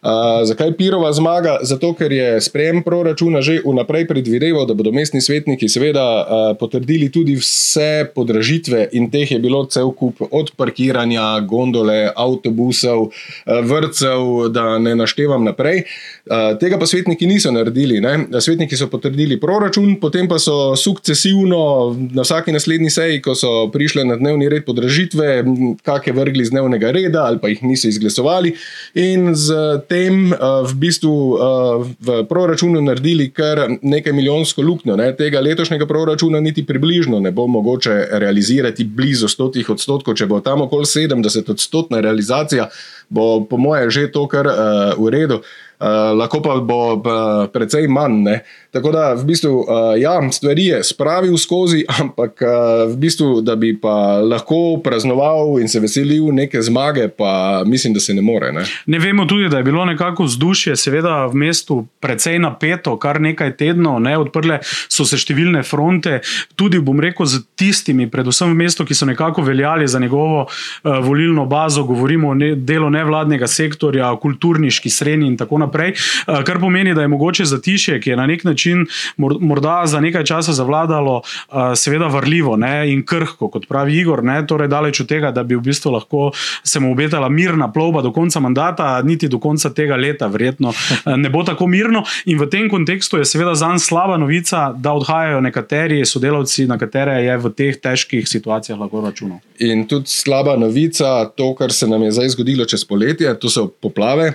Uh, 0.00 0.40
zakaj 0.48 0.72
Pirova 0.78 1.12
zmaga? 1.12 1.58
Zato, 1.62 1.92
ker 1.92 2.12
je 2.12 2.40
sprejem 2.40 2.80
proračuna 2.80 3.42
že 3.44 3.58
vnaprej 3.60 4.06
predvideval, 4.08 4.64
da 4.64 4.72
bodo 4.72 4.92
mestni 4.96 5.20
svetniki 5.20 5.68
seveda 5.68 6.04
uh, 6.04 6.24
potrdili 6.56 7.10
tudi 7.12 7.34
vse 7.36 8.08
podražitve, 8.14 8.86
in 8.96 9.10
teh 9.12 9.28
je 9.28 9.36
bilo 9.38 9.66
cel 9.68 9.92
kup 9.92 10.22
od 10.30 10.54
parkiranja, 10.56 11.44
gondole, 11.44 12.08
avtobusov, 12.16 13.10
uh, 13.10 13.60
vrtcev, 13.60 14.48
da 14.48 14.78
ne 14.80 14.94
naštevam 14.96 15.44
naprej. 15.44 15.84
Uh, 16.24 16.56
tega 16.56 16.80
pa 16.80 16.88
svetniki 16.88 17.28
niso 17.28 17.52
naredili. 17.52 18.00
Ne? 18.00 18.24
Svetniki 18.40 18.80
so 18.80 18.88
potrdili 18.88 19.36
proračun, 19.40 19.98
potem 20.00 20.24
pa 20.32 20.40
so 20.40 20.72
sukcesivno 20.80 21.92
na 22.16 22.24
vsaki 22.24 22.56
naslednji 22.56 22.88
seji, 22.88 23.20
ko 23.20 23.36
so 23.36 23.68
prišle 23.68 24.08
na 24.08 24.16
dnevni 24.16 24.48
red 24.48 24.64
podražitve, 24.64 25.44
kakšne 25.84 26.16
vrgli 26.16 26.48
z 26.48 26.56
dnevnega 26.56 26.88
reda 26.96 27.28
ali 27.28 27.36
pa 27.36 27.52
jih 27.52 27.60
niso 27.68 27.92
izglasovali. 27.92 28.56
In 28.96 29.34
z 29.36 29.52
tem 29.90 30.30
uh, 30.30 30.62
v 30.62 30.74
bistvu 30.86 31.10
uh, 31.10 31.82
v 31.82 32.22
proračunu 32.30 32.78
naredili 32.78 33.26
kar 33.34 33.66
nekaj 33.82 34.14
milijonsko 34.14 34.62
luknjo. 34.62 34.94
Ne? 34.96 35.10
Tega 35.18 35.42
letošnjega 35.42 35.88
proračuna 35.90 36.40
niti 36.40 36.62
približno 36.66 37.18
ne 37.20 37.34
bo 37.34 37.48
mogoče 37.50 38.14
realizirati 38.22 38.86
blizu 38.86 39.26
100 39.26 39.66
odstotkov, 39.74 40.14
če 40.14 40.30
bo 40.30 40.38
tam 40.40 40.62
okoli 40.68 40.86
70 40.86 41.50
odstotna 41.50 42.00
realizacija, 42.00 42.68
bo 43.10 43.42
po 43.42 43.58
moje 43.58 43.90
že 43.90 44.06
to 44.14 44.28
kar 44.30 44.46
uh, 44.46 44.94
v 44.94 45.10
redu. 45.10 45.42
Uh, 45.42 45.69
lahko 46.14 46.42
pa 46.44 46.56
bo 46.60 46.94
uh, 46.94 47.48
precej 47.52 47.88
manj. 47.88 48.22
Ne? 48.22 48.40
Tako 48.70 48.92
da, 48.92 49.14
v 49.14 49.24
bistvu, 49.24 49.50
uh, 49.64 49.66
ja, 49.98 50.20
stvari 50.32 50.66
je 50.66 50.82
spravil 50.84 51.36
skozi, 51.38 51.84
ampak 52.00 52.42
uh, 52.42 52.92
v 52.92 52.96
bistvu, 53.00 53.40
da 53.40 53.56
bi 53.56 53.72
pa 53.80 54.20
lahko 54.20 54.80
praznoval 54.84 55.58
in 55.60 55.68
se 55.68 55.80
veselil 55.80 56.28
neke 56.34 56.62
zmage, 56.62 57.08
pa 57.08 57.62
mislim, 57.66 57.94
da 57.94 58.00
se 58.00 58.14
ne 58.14 58.22
more. 58.22 58.52
Ne? 58.52 58.64
ne 58.86 58.98
vemo 58.98 59.24
tudi, 59.26 59.48
da 59.48 59.58
je 59.58 59.64
bilo 59.64 59.84
nekako 59.84 60.24
vzdušje, 60.28 60.76
seveda 60.76 61.24
v 61.26 61.34
mestu, 61.34 61.86
precej 62.00 62.38
napeto, 62.38 62.96
kar 63.00 63.20
nekaj 63.20 63.56
tednov, 63.56 64.00
ne? 64.00 64.16
odprle 64.18 64.60
so 64.62 65.08
se 65.08 65.18
številne 65.18 65.64
fronte, 65.66 66.20
tudi 66.56 66.78
bom 66.78 67.00
rekel, 67.00 67.26
z 67.26 67.42
tistimi, 67.58 68.08
predvsem 68.10 68.52
v 68.52 68.58
mestu, 68.64 68.84
ki 68.84 68.94
so 68.94 69.08
nekako 69.08 69.42
veljali 69.46 69.88
za 69.88 69.98
njegovo 69.98 70.44
uh, 70.44 71.00
volilno 71.04 71.46
bazo, 71.50 71.84
govorimo 71.88 72.30
o 72.30 72.36
ne, 72.36 72.52
delu 72.54 72.90
nevladnega 72.92 73.48
sektorja, 73.50 74.12
kulturniški 74.20 74.90
srednji 74.92 75.32
in 75.32 75.36
tako 75.40 75.58
naprej 75.58 75.69
naprej, 75.70 75.94
eh, 75.94 76.42
kar 76.44 76.58
pomeni, 76.60 76.94
da 76.94 77.06
je 77.06 77.08
mogoče 77.08 77.44
zatišje, 77.44 78.00
ki 78.00 78.10
je 78.10 78.16
na 78.16 78.26
nek 78.26 78.44
način 78.44 78.86
morda 79.16 79.82
za 79.86 80.00
nekaj 80.00 80.24
časa 80.24 80.52
zavladalo, 80.52 81.22
eh, 81.22 81.76
seveda 81.76 82.10
vrljivo 82.10 82.56
ne, 82.56 82.92
in 82.92 83.04
krhko, 83.06 83.48
kot 83.48 83.68
pravi 83.68 84.00
Igor, 84.00 84.24
ne, 84.24 84.42
torej 84.46 84.68
daleč 84.68 85.00
od 85.00 85.08
tega, 85.08 85.30
da 85.30 85.42
bi 85.42 85.56
v 85.56 85.60
bistvu 85.60 85.92
lahko 85.94 86.30
se 86.64 86.80
mu 86.80 86.92
obetala 86.92 87.28
mirna 87.28 87.72
plovba 87.72 88.02
do 88.02 88.12
konca 88.12 88.40
mandata, 88.40 89.02
niti 89.04 89.28
do 89.28 89.38
konca 89.38 89.70
tega 89.70 89.96
leta, 89.96 90.26
verjetno 90.26 90.72
eh, 90.72 91.16
ne 91.16 91.30
bo 91.30 91.44
tako 91.44 91.66
mirno. 91.66 92.04
In 92.26 92.38
v 92.38 92.48
tem 92.50 92.68
kontekstu 92.70 93.18
je 93.18 93.24
seveda 93.24 93.54
za 93.54 93.68
nas 93.68 93.86
slaba 93.86 94.16
novica, 94.16 94.72
da 94.76 94.92
odhajajo 94.92 95.40
nekateri 95.40 96.04
sodelavci, 96.06 96.66
na 96.66 96.78
katere 96.78 97.20
je 97.24 97.36
v 97.38 97.52
teh 97.56 97.76
težkih 97.80 98.28
situacijah 98.28 98.78
lahko 98.78 99.04
računal. 99.04 99.38
In 99.60 99.86
tudi 99.88 100.08
slaba 100.08 100.56
novica, 100.56 101.28
to, 101.36 101.54
kar 101.54 101.72
se 101.72 101.88
nam 101.88 102.02
je 102.02 102.12
zdaj 102.16 102.28
zgodilo 102.36 102.64
čez 102.64 102.84
poletje, 102.84 103.32
to 103.40 103.50
so 103.50 103.68
poplave. 103.68 104.32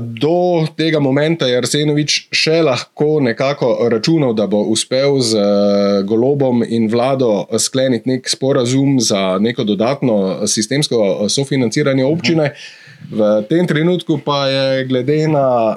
Do 0.00 0.64
tega 0.76 1.00
momento 1.00 1.44
je 1.44 1.58
Arsenovič 1.60 2.32
še 2.32 2.62
lahko 2.64 3.20
nekako 3.20 3.90
računal, 3.92 4.32
da 4.32 4.46
bo 4.48 4.62
uspel 4.72 5.20
z 5.20 5.36
eh, 5.36 6.02
Golobom 6.08 6.64
in 6.64 6.88
vlado 6.88 7.44
skleniti 7.60 8.08
nek 8.08 8.28
sporazum 8.28 8.96
za 9.04 9.36
neko 9.36 9.64
dodatno 9.68 10.46
sistemsko 10.48 11.28
sofinanciranje 11.28 12.04
občine. 12.04 12.44
Uh 12.44 12.56
-huh. 12.56 12.79
V 13.10 13.42
tem 13.50 13.66
trenutku 13.66 14.20
pa 14.22 14.46
je 14.46 14.84
glede 14.86 15.26
na 15.28 15.46
uh, 15.74 15.76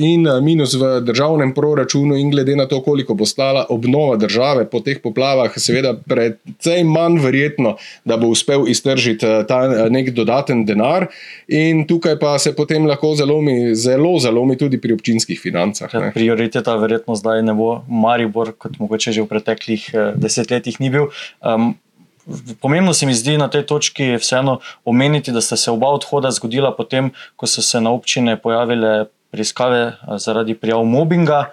in 0.00 0.24
minus 0.40 0.72
v 0.74 1.04
državnem 1.04 1.52
proračunu, 1.52 2.16
in 2.16 2.30
glede 2.32 2.56
na 2.56 2.64
to, 2.66 2.80
koliko 2.80 3.14
bo 3.14 3.28
stala 3.28 3.66
obnova 3.68 4.16
države 4.16 4.64
po 4.70 4.80
teh 4.80 4.96
poplavah, 5.02 5.52
seveda 5.52 5.92
precej 5.92 6.80
manj 6.88 7.20
verjetno, 7.20 7.76
da 8.08 8.16
bo 8.16 8.32
uspel 8.32 8.64
iztržiti 8.72 9.26
uh, 9.28 9.44
ta 9.44 9.60
uh, 9.68 9.84
nek 9.92 10.10
dodaten 10.16 10.64
denar. 10.64 11.10
In 11.52 11.84
tukaj 11.84 12.16
pa 12.18 12.38
se 12.40 12.54
potem 12.56 12.88
lahko 12.88 13.12
zalomi, 13.20 13.74
zelo 13.76 14.16
zalomi 14.18 14.56
tudi 14.56 14.80
pri 14.80 14.96
občinskih 14.96 15.40
financah. 15.40 15.92
Ja, 15.92 16.08
prioriteta 16.14 16.76
verjetno 16.80 17.20
zdaj 17.20 17.44
ne 17.44 17.52
bo 17.52 17.82
Maribor, 17.88 18.56
kot 18.56 18.80
mogoče 18.80 19.12
že 19.12 19.22
v 19.22 19.28
preteklih 19.28 19.88
desetletjih 20.16 20.80
ni 20.80 20.88
bil. 20.88 21.12
Um, 21.44 21.76
Pomembno 22.60 22.94
se 22.94 23.06
mi 23.06 23.14
zdi 23.14 23.38
na 23.38 23.48
tej 23.50 23.66
točki 23.66 24.16
vseeno 24.16 24.60
omeniti, 24.84 25.32
da 25.32 25.40
sta 25.40 25.56
se 25.56 25.70
oba 25.70 25.90
odhoda 25.90 26.30
zgodila 26.30 26.70
potem, 26.76 27.10
ko 27.36 27.46
so 27.46 27.62
se 27.62 27.80
na 27.80 27.90
občine 27.90 28.36
pojavile 28.36 29.06
preiskave 29.30 29.82
eh, 29.82 30.18
zaradi 30.18 30.54
prijav 30.54 30.84
mobbinga. 30.84 31.44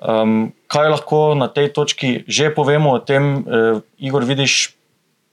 Um, 0.00 0.52
kaj 0.66 0.88
lahko 0.88 1.34
na 1.36 1.48
tej 1.52 1.72
točki 1.76 2.24
že 2.26 2.48
povemo 2.54 2.96
o 2.96 2.98
tem, 2.98 3.44
uh, 3.44 3.82
Igor, 4.00 4.24
vidiš 4.24 4.72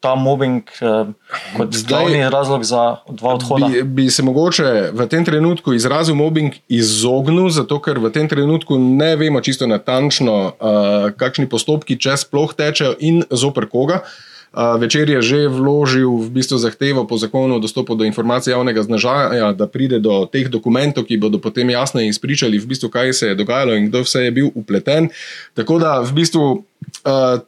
ta 0.03 0.11
mobbing 0.15 0.67
uh, 0.83 1.07
kot 1.55 1.77
glavni 1.87 2.19
razlog 2.29 2.67
za 2.67 2.99
dva 3.07 3.37
odhoda? 3.39 3.71
Bi, 3.71 3.83
bi 3.83 4.09
se 4.11 4.23
mogoče 4.27 4.91
v 4.91 5.07
tem 5.07 5.23
trenutku 5.25 5.71
izrazil 5.73 6.19
mobbing 6.19 6.59
izognil, 6.67 7.47
zato 7.49 7.79
ker 7.79 7.95
v 7.95 8.11
tem 8.11 8.27
trenutku 8.27 8.75
ne 8.75 9.15
vemo 9.15 9.39
čisto 9.39 9.63
natančno, 9.71 10.35
uh, 10.51 11.15
kakšni 11.15 11.47
postopki 11.47 11.95
če 11.95 12.19
sploh 12.27 12.51
tečejo 12.51 12.97
in 12.99 13.23
zoper 13.31 13.71
koga. 13.71 14.03
Uh, 14.03 14.36
Večer 14.55 15.09
je 15.09 15.21
že 15.21 15.39
vložil 15.47 16.07
v 16.07 16.29
bistvu 16.39 16.57
zahtevo 16.57 17.03
po 17.03 17.17
zakonu 17.19 17.57
o 17.57 17.59
dostopu 17.59 17.95
do 17.95 18.07
informacij 18.07 18.55
javnega 18.55 18.83
značaja, 18.83 19.51
da 19.53 19.67
pride 19.67 19.99
do 19.99 20.25
teh 20.25 20.47
dokumentov, 20.49 21.05
ki 21.05 21.19
bodo 21.19 21.37
potem 21.37 21.69
jasno 21.69 22.01
izpričali, 22.01 22.57
v 22.57 22.65
bistvu, 22.65 22.89
kaj 22.89 23.13
se 23.13 23.25
je 23.27 23.35
dogajalo 23.35 23.75
in 23.75 23.91
kdo 23.91 24.01
vse 24.01 24.23
je 24.23 24.31
bil 24.31 24.49
upleten. 24.55 25.09
Tako 25.53 25.79
da 25.79 25.99
v 26.01 26.11
bistvu 26.15 26.43
uh, 26.63 27.43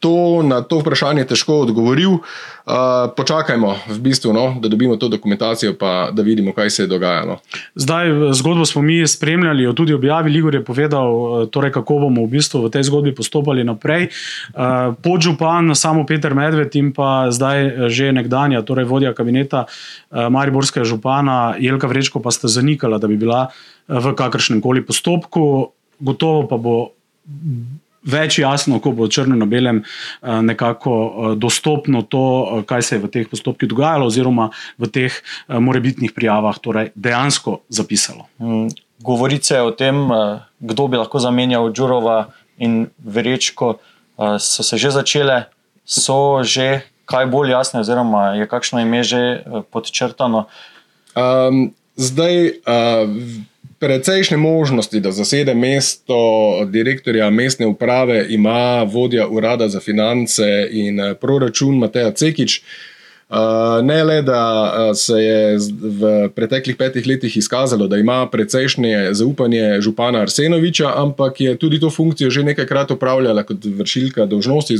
to 0.00 0.42
na 0.42 0.62
to 0.64 0.80
vprašanje 0.80 1.24
težko 1.28 1.60
odgovoril. 1.66 2.20
Uh, 2.70 3.10
počakajmo, 3.16 3.74
v 3.88 3.98
bistvu, 3.98 4.32
no, 4.32 4.56
da 4.62 4.68
dobimo 4.68 4.96
to 4.96 5.08
dokumentacijo, 5.08 5.74
pa 5.74 6.10
da 6.12 6.22
vidimo, 6.22 6.52
kaj 6.52 6.70
se 6.70 6.82
je 6.82 6.86
dogajalo. 6.86 7.38
Zdaj, 7.74 8.32
zgodbo 8.36 8.66
smo 8.66 8.82
mi 8.82 9.06
spremljali, 9.06 9.62
jo 9.62 9.72
tudi 9.72 9.94
objavili. 9.94 10.38
Igor 10.38 10.54
je 10.54 10.64
povedal, 10.64 11.08
torej, 11.50 11.72
kako 11.72 11.98
bomo 12.06 12.24
v, 12.24 12.30
bistvu 12.36 12.62
v 12.66 12.70
tej 12.70 12.86
zgodbi 12.88 13.14
postopali 13.14 13.64
naprej. 13.64 14.08
Uh, 14.54 14.94
Podžupan, 15.02 15.74
samo 15.74 16.06
Peter 16.06 16.34
Medved 16.34 16.76
in 16.76 16.92
pa 16.96 17.28
zdaj 17.30 17.90
že 17.90 18.12
nekdanja, 18.12 18.62
torej 18.62 18.88
vodja 18.88 19.12
kabineta 19.16 19.66
uh, 19.66 20.30
Mariborskega 20.32 20.84
župana 20.84 21.58
Jelka 21.58 21.90
Vrečko, 21.90 22.22
pa 22.22 22.30
sta 22.30 22.48
zanikala, 22.48 22.98
da 22.98 23.10
bi 23.10 23.18
bila 23.20 23.48
v 23.88 24.14
kakršnem 24.14 24.62
koli 24.62 24.84
postopku. 24.86 25.72
Gotovo 26.00 26.46
pa 26.48 26.56
bo 26.56 26.96
več 28.02 28.38
jasno, 28.40 28.80
ko 28.80 28.92
bo 28.96 29.08
črno 29.08 29.36
na 29.36 29.46
belem 29.46 29.82
eh, 29.82 30.40
nekako 30.42 30.92
eh, 30.92 31.34
dostopno 31.36 32.02
to, 32.02 32.24
eh, 32.24 32.62
kaj 32.68 32.82
se 32.82 32.96
je 32.96 33.02
v 33.04 33.10
teh 33.12 33.28
postopkih 33.28 33.68
dogajalo, 33.68 34.08
oziroma 34.08 34.50
v 34.80 34.88
teh 34.88 35.12
morebitnih 35.48 36.12
prijavah 36.16 36.58
torej 36.58 36.92
dejansko 36.94 37.60
zapisalo. 37.68 38.28
Mm, 38.40 38.72
govorice 39.00 39.60
o 39.64 39.70
tem, 39.72 39.96
kdo 40.60 40.88
bi 40.88 41.00
lahko 41.00 41.20
zamenjal 41.20 41.72
Džurova 41.72 42.32
in 42.60 42.90
Verečko, 43.00 43.80
so 44.36 44.62
se 44.62 44.76
že 44.76 44.92
začele, 44.92 45.48
so 45.84 46.44
že 46.44 46.84
kaj 47.08 47.26
bolj 47.26 47.56
jasne, 47.56 47.80
oziroma 47.80 48.36
je 48.36 48.44
kakšno 48.46 48.84
ime 48.84 49.00
že 49.02 49.42
podčrtano. 49.72 50.46
Um, 51.16 51.72
zdaj. 51.96 52.60
Uh, 52.68 53.48
precejšnje 53.80 54.36
možnosti, 54.36 55.00
da 55.00 55.12
zasede 55.12 55.54
mesto 55.54 56.14
direktorja 56.68 57.30
mestne 57.30 57.66
uprave, 57.66 58.26
ima 58.28 58.82
vodja 58.82 59.28
urada 59.28 59.68
za 59.68 59.80
finance 59.80 60.68
in 60.70 61.00
eh, 61.00 61.14
proračun 61.14 61.78
Mateja 61.78 62.10
Cekič. 62.12 62.62
Uh, 63.30 63.36
ne 63.86 64.04
le, 64.04 64.22
da 64.22 64.42
uh, 64.90 64.96
se 64.98 65.14
je 65.14 65.58
v 65.80 66.28
preteklih 66.34 66.76
petih 66.76 67.06
letih 67.06 67.36
izkazalo, 67.36 67.86
da 67.86 67.96
ima 67.96 68.26
precejšnje 68.26 69.14
zaupanje 69.14 69.80
župana 69.80 70.24
Arsenoviča, 70.26 70.90
ampak 70.96 71.40
je 71.40 71.54
tudi 71.58 71.80
to 71.80 71.90
funkcijo 71.90 72.30
že 72.30 72.42
nekajkrat 72.42 72.90
upravljala 72.90 73.42
kot 73.42 73.64
vršilka 73.64 74.26
dolžnosti, 74.26 74.74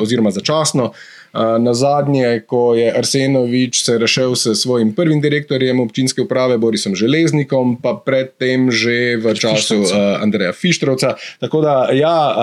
oziroma 0.00 0.30
začasno. 0.30 0.90
Na 1.32 1.72
zadnje, 1.74 2.44
ko 2.44 2.74
je 2.76 2.92
Arsenovič 2.92 3.80
se 3.80 3.98
rešil 3.98 4.36
s 4.36 4.52
svojim 4.52 4.92
prvim 4.92 5.20
direktorjem 5.20 5.80
občinske 5.80 6.22
uprave 6.22 6.58
Borisom 6.58 6.92
Železnikom, 6.92 7.78
pa 7.80 7.96
predtem 8.04 8.68
že 8.70 9.16
v 9.16 9.32
času 9.34 9.80
uh, 9.80 10.20
Andreja 10.20 10.52
Fištrovca. 10.52 11.16
Tako 11.40 11.60
da, 11.60 11.88
ja, 11.92 12.36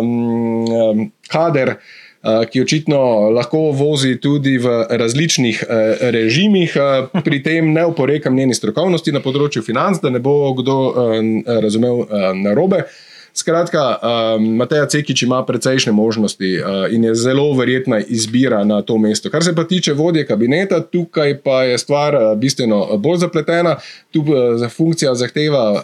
um, 0.00 1.10
kader. 1.28 1.80
Ki 2.24 2.62
očitno 2.64 3.28
lahko 3.36 3.58
vozi 3.76 4.14
tudi 4.16 4.54
v 4.56 4.86
različnih 4.88 5.58
eh, 5.60 6.08
režimih, 6.08 6.72
pri 7.20 7.42
tem 7.44 7.68
ne 7.72 7.84
oporekam 7.84 8.32
njeni 8.32 8.56
strokovnosti 8.56 9.12
na 9.12 9.20
področju 9.20 9.60
financ, 9.60 10.00
da 10.00 10.08
ne 10.08 10.24
bo 10.24 10.54
kdo 10.56 10.76
razumel 11.44 12.06
narobe. 12.40 12.86
Skratka, 13.36 13.98
um, 14.38 14.56
Mateja 14.56 14.86
Cekič 14.86 15.22
ima 15.22 15.44
precejšnje 15.44 15.92
možnosti 15.92 16.58
uh, 16.58 16.94
in 16.94 17.04
je 17.04 17.14
zelo 17.14 17.52
verjetna 17.52 17.98
izbira 17.98 18.64
na 18.64 18.82
to 18.82 18.98
mesto. 18.98 19.30
Kar 19.30 19.44
se 19.44 19.54
pa 19.54 19.64
tiče 19.64 19.92
vodje 19.92 20.26
kabineta, 20.26 20.80
tukaj 20.80 21.38
pa 21.42 21.62
je 21.62 21.78
stvar 21.78 22.14
uh, 22.14 22.38
bistveno 22.38 22.96
bolj 22.96 23.16
zapletena. 23.16 23.76
Tu 24.10 24.20
uh, 24.20 24.70
funkcija 24.70 25.14
zahteva 25.14 25.72
uh, 25.72 25.80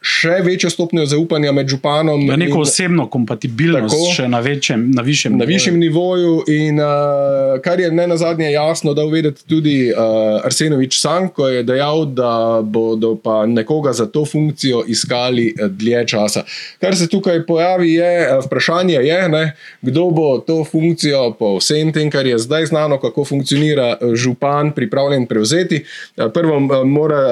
še 0.00 0.38
večjo 0.44 0.70
stopnjo 0.70 1.06
zaupanja 1.06 1.52
med 1.52 1.66
županom. 1.68 2.26
Na 2.26 2.36
neko 2.36 2.60
in, 2.60 2.62
osebno 2.62 3.08
kompatibilnost, 3.10 3.96
tako, 3.96 4.14
še 4.14 4.28
na, 4.30 4.40
večjem, 4.40 4.86
na 4.94 5.02
višjem 5.02 5.32
nivoju. 5.32 5.42
Na 5.42 5.50
višjem 5.50 5.80
nivoju 5.82 6.36
in 6.46 6.78
uh, 6.78 7.58
kar 7.66 7.82
je 7.82 7.90
ne 7.90 8.06
na 8.06 8.16
zadnje 8.16 8.52
jasno, 8.52 8.94
da 8.94 9.02
uvedete 9.02 9.42
tudi 9.50 9.90
uh, 9.90 10.38
Arsenovič 10.46 11.00
sam, 11.00 11.26
ko 11.34 11.50
je 11.50 11.66
dejal, 11.66 12.06
da 12.06 12.62
bodo 12.62 13.16
pa 13.18 13.42
nekoga 13.50 13.90
za 13.92 14.06
to 14.06 14.22
funkcijo 14.24 14.86
iskali 14.86 15.50
dlje 15.58 16.06
časa. 16.14 16.46
Kar 16.80 16.96
se 16.96 17.08
tukaj 17.08 17.46
pojavi, 17.46 17.92
je 17.94 18.12
eh, 18.22 18.40
vprašanje, 18.46 18.94
je, 18.94 19.28
ne, 19.28 19.56
kdo 19.82 20.10
bo 20.10 20.38
to 20.38 20.64
funkcijo 20.64 21.32
po 21.38 21.56
vsem 21.56 21.92
tem, 21.92 22.10
kar 22.10 22.26
je 22.26 22.38
zdaj 22.38 22.66
znano, 22.66 22.98
kako 23.00 23.24
funkcionira 23.24 23.88
eh, 23.94 24.14
župan, 24.14 24.72
pripravljen 24.72 25.26
prevzeti. 25.26 25.84
Eh, 26.16 26.28
prvo 26.34 26.60
mora 26.84 27.22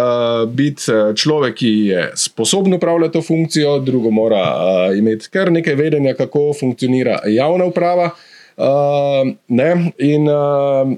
biti 0.46 0.82
človek, 1.16 1.54
ki 1.54 1.70
je 1.86 2.10
sposoben 2.16 2.74
upravljati 2.74 3.12
to 3.12 3.22
funkcijo, 3.22 3.78
drugo 3.78 4.10
mora 4.10 4.44
imeti 4.96 5.28
kar 5.30 5.52
nekaj 5.52 5.74
vedenja, 5.74 6.14
kako 6.14 6.52
funkcionira 6.60 7.20
javna 7.26 7.64
uprava. 7.64 8.10
Uh, 8.60 9.30
ne, 9.48 9.92
in 9.98 10.28
uh, 10.28 10.90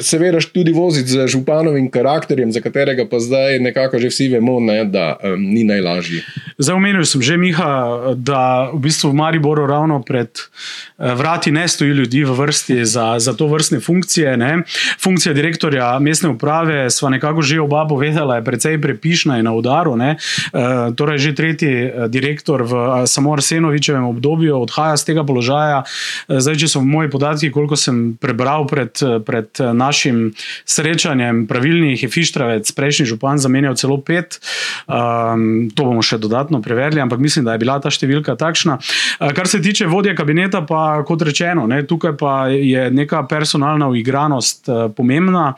seveda 0.00 0.38
tudi 0.52 0.72
voziti 0.72 1.08
z 1.08 1.26
županovim 1.26 1.90
karakterjem, 1.90 2.52
za 2.52 2.60
katerega 2.60 3.06
pa 3.10 3.20
zdaj 3.20 3.58
nekako 3.60 3.98
že 3.98 4.08
vsi 4.08 4.28
vemo, 4.28 4.60
ne, 4.60 4.84
da 4.84 5.16
um, 5.22 5.40
ni 5.40 5.64
najlažji. 5.64 6.22
Zdaj 6.58 6.74
omenil 6.76 7.04
sem 7.04 7.22
že, 7.22 7.36
Miha, 7.36 8.14
da 8.16 8.70
v 8.72 8.80
bistvu 8.88 9.10
v 9.10 9.18
Mariboru 9.20 9.66
ravno 9.66 10.02
pred 10.02 10.30
eh, 10.38 11.14
vrati 11.14 11.52
ne 11.52 11.68
stoji 11.68 11.90
ljudi 11.90 12.24
v 12.24 12.34
vrsti 12.34 12.84
za, 12.84 13.18
za 13.18 13.32
to 13.32 13.46
vrstne 13.46 13.80
funkcije. 13.80 14.36
Ne. 14.36 14.62
Funkcija 15.00 15.34
direktorja 15.34 15.98
mestne 15.98 16.32
uprave, 16.34 16.90
sva 16.90 17.10
nekako 17.10 17.42
že 17.42 17.60
oba 17.60 17.86
povedala, 17.88 18.40
je 18.40 18.44
precej 18.44 18.80
prepišna 18.82 19.38
in 19.38 19.46
na 19.46 19.54
udaru. 19.54 19.96
Ne. 19.96 20.16
Eh, 20.16 20.90
torej, 20.96 21.18
že 21.18 21.34
tretji 21.34 21.74
eh, 21.86 22.08
direktor 22.08 22.62
v 22.62 22.72
samo 23.06 23.32
Arsenovičevem 23.36 24.04
obdobju 24.04 24.56
odhaja 24.62 24.96
z 24.96 25.12
tega 25.12 25.22
položaja. 25.24 25.84
Zdaj, 26.28 26.56
če 26.56 26.68
so 26.68 26.80
moji 26.82 27.10
podatki, 27.10 27.50
koliko 27.54 27.76
sem 27.76 28.16
prebral 28.20 28.66
pred. 28.66 28.96
pred 29.26 29.50
našim 29.76 30.32
srečanjem 30.64 31.46
pravilnih 31.46 32.02
je 32.02 32.08
Fištravec, 32.08 32.72
prejšnji 32.72 33.06
župan, 33.12 33.38
zamenjal 33.38 33.76
celo 33.76 33.98
pet. 34.00 34.40
Um, 34.86 35.68
to 35.74 35.84
bomo 35.84 36.02
še 36.02 36.18
dodatno 36.22 36.62
preverili, 36.62 37.00
ampak 37.00 37.20
mislim, 37.22 37.44
da 37.44 37.56
je 37.56 37.62
bila 37.62 37.78
ta 37.82 37.92
številka 37.92 38.36
takšna. 38.40 38.78
Uh, 38.78 39.32
kar 39.36 39.48
se 39.48 39.60
tiče 39.62 39.88
vodje 39.90 40.16
kabineta, 40.16 40.62
pa 40.66 41.02
kot 41.06 41.22
rečeno, 41.26 41.66
ne, 41.70 41.82
tukaj 41.86 42.16
pa 42.18 42.34
je 42.52 42.88
neka 42.90 43.24
personalna 43.30 43.88
uigranost 43.92 44.68
uh, 44.68 44.86
pomembna. 44.96 45.52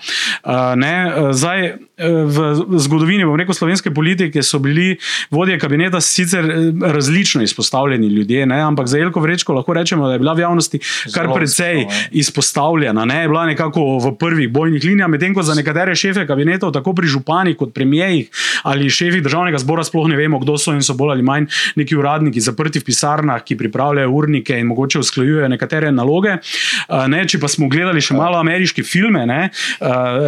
Ne, 0.77 0.95
uh, 1.07 1.31
zdaj, 1.33 1.71
uh, 1.73 1.79
v 1.99 2.79
zgodovini, 2.79 3.27
bom 3.27 3.37
rekel, 3.39 3.55
slovenske 3.55 3.91
politike 3.95 4.43
so 4.43 4.61
bili 4.63 4.97
vodje 5.31 5.59
kabineta 5.59 6.01
sicer 6.01 6.47
različno 6.83 7.43
izpostavljeni 7.43 8.07
ljudje, 8.07 8.47
ne, 8.47 8.61
ampak 8.63 8.87
za 8.87 8.99
Jelko 8.99 9.21
Vrečko 9.21 9.53
lahko 9.53 9.75
rečemo, 9.75 10.07
da 10.07 10.13
je 10.13 10.19
bila 10.19 10.33
v 10.33 10.45
javnosti 10.45 10.81
kar 11.15 11.33
precej 11.35 11.87
izpostavljena. 12.11 13.05
Ne, 13.05 13.23
je 13.23 13.29
bila 13.29 13.47
nekako 13.47 13.99
v 13.99 14.15
prvih 14.19 14.53
bojnih 14.53 14.85
linijah, 14.85 15.11
medtem 15.11 15.35
ko 15.35 15.43
za 15.43 15.55
nekatere 15.55 15.97
šefe 15.97 16.27
kabinetov, 16.27 16.73
tako 16.73 16.95
pri 16.95 17.07
županih 17.07 17.57
kot 17.57 17.75
premijejih 17.75 18.31
ali 18.63 18.91
šefih 18.91 19.23
državnega 19.23 19.59
zbora, 19.59 19.85
sploh 19.85 20.09
ne 20.09 20.17
vemo, 20.17 20.39
kdo 20.39 20.59
so 20.59 20.73
in 20.75 20.83
so 20.83 20.95
bolj 20.95 21.17
ali 21.17 21.23
manj 21.23 21.49
neki 21.77 21.97
uradniki 21.97 22.41
zaprti 22.41 22.79
v 22.79 22.85
pisarnah, 22.85 23.43
ki 23.43 23.57
pripravljajo 23.57 24.11
urnike 24.11 24.59
in 24.59 24.67
mogoče 24.71 24.99
usklajujejo 24.99 25.49
nekatere 25.49 25.93
naloge. 25.93 26.39
Ne, 27.09 27.25
če 27.29 27.41
pa 27.43 27.49
smo 27.51 27.69
gledali 27.69 28.01
še 28.05 28.15
malo 28.15 28.39
ameriške 28.39 28.83
filme, 28.87 29.27
ne, 29.27 29.51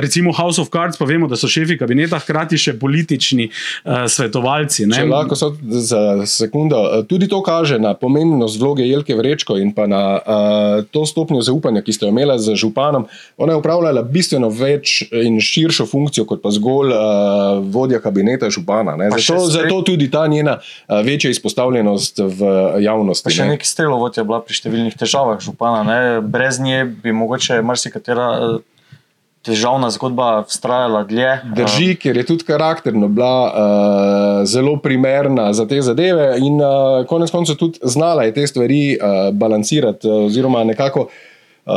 recimo 0.01 0.33
House 0.33 0.61
of 0.61 0.71
Cards, 0.73 0.99
pa 0.99 1.05
vemo, 1.05 1.29
da 1.29 1.37
so 1.37 1.49
šefi 1.51 1.79
kabineta 1.79 2.19
hkrati 2.19 2.59
še 2.59 2.77
politični 2.81 3.51
svetovalci. 3.85 4.87
Ne. 4.91 5.01
Če 5.01 5.07
lahko 5.09 5.39
so 5.39 5.53
za 5.71 6.27
sekundo, 6.27 6.81
tudi 7.09 7.29
to 7.31 7.43
kaže 7.43 7.79
na 7.79 7.95
pomembnost 7.95 8.61
vloge 8.61 8.87
Jelke 8.89 9.15
Vrečko 9.15 9.57
in 9.61 9.73
pa 9.77 9.87
na 9.91 10.03
uh, 10.17 10.85
to 10.91 11.05
stopnjo 11.07 11.43
zaupanja, 11.45 11.83
ki 11.87 11.95
ste 11.95 12.07
jo 12.07 12.15
imeli 12.15 12.39
z 12.41 12.57
županom. 12.59 13.07
Ona 13.41 13.55
je 13.55 13.61
upravljala 13.63 14.03
bistveno 14.03 14.51
več 14.55 15.03
in 15.13 15.41
širšo 15.43 15.87
funkcijo, 15.91 16.27
kot 16.29 16.43
pa 16.43 16.53
zgolj 16.55 16.95
uh, 16.95 17.61
vodja 17.73 18.01
kabineta 18.01 18.51
župana. 18.51 18.97
Zato, 19.17 19.47
zato 19.51 19.83
tudi 19.87 20.11
ta 20.11 20.27
njena 20.27 20.59
uh, 20.61 21.01
večja 21.07 21.31
izpostavljenost 21.31 22.19
v 22.19 22.51
javnosti. 22.85 23.29
Pa 23.29 23.35
še 23.35 23.47
ne? 23.47 23.57
nekaj 23.57 23.71
strelovod 23.71 24.17
je 24.17 24.27
bila 24.27 24.41
pri 24.45 24.57
številnih 24.57 24.99
težavah 24.99 25.41
župana. 25.43 25.83
Ne? 25.87 26.01
Brez 26.25 26.61
nje 26.63 26.85
bi 27.03 27.15
mogoče 27.17 27.61
marsikatera. 27.67 28.61
Uh, 29.41 29.47
Težavna 29.47 29.89
zgodba 29.89 30.43
vztrajala 30.45 31.05
dlje. 31.09 31.31
Drži, 31.57 31.95
ker 31.97 32.17
je 32.17 32.27
tudi 32.29 32.45
karakterno 32.45 33.09
bila 33.09 33.37
uh, 33.49 34.45
zelo 34.45 34.77
primerna 34.77 35.53
za 35.57 35.65
te 35.69 35.81
zadeve, 35.83 36.35
in 36.39 36.61
uh, 36.61 37.07
konec 37.09 37.33
koncev 37.33 37.57
tudi 37.57 37.81
znala 37.83 38.27
je 38.29 38.35
te 38.37 38.47
stvari 38.47 38.99
uh, 39.01 39.33
balancirati, 39.33 40.09
uh, 40.09 40.27
oziroma 40.27 40.65
nekako 40.65 41.07
uh, 41.09 41.73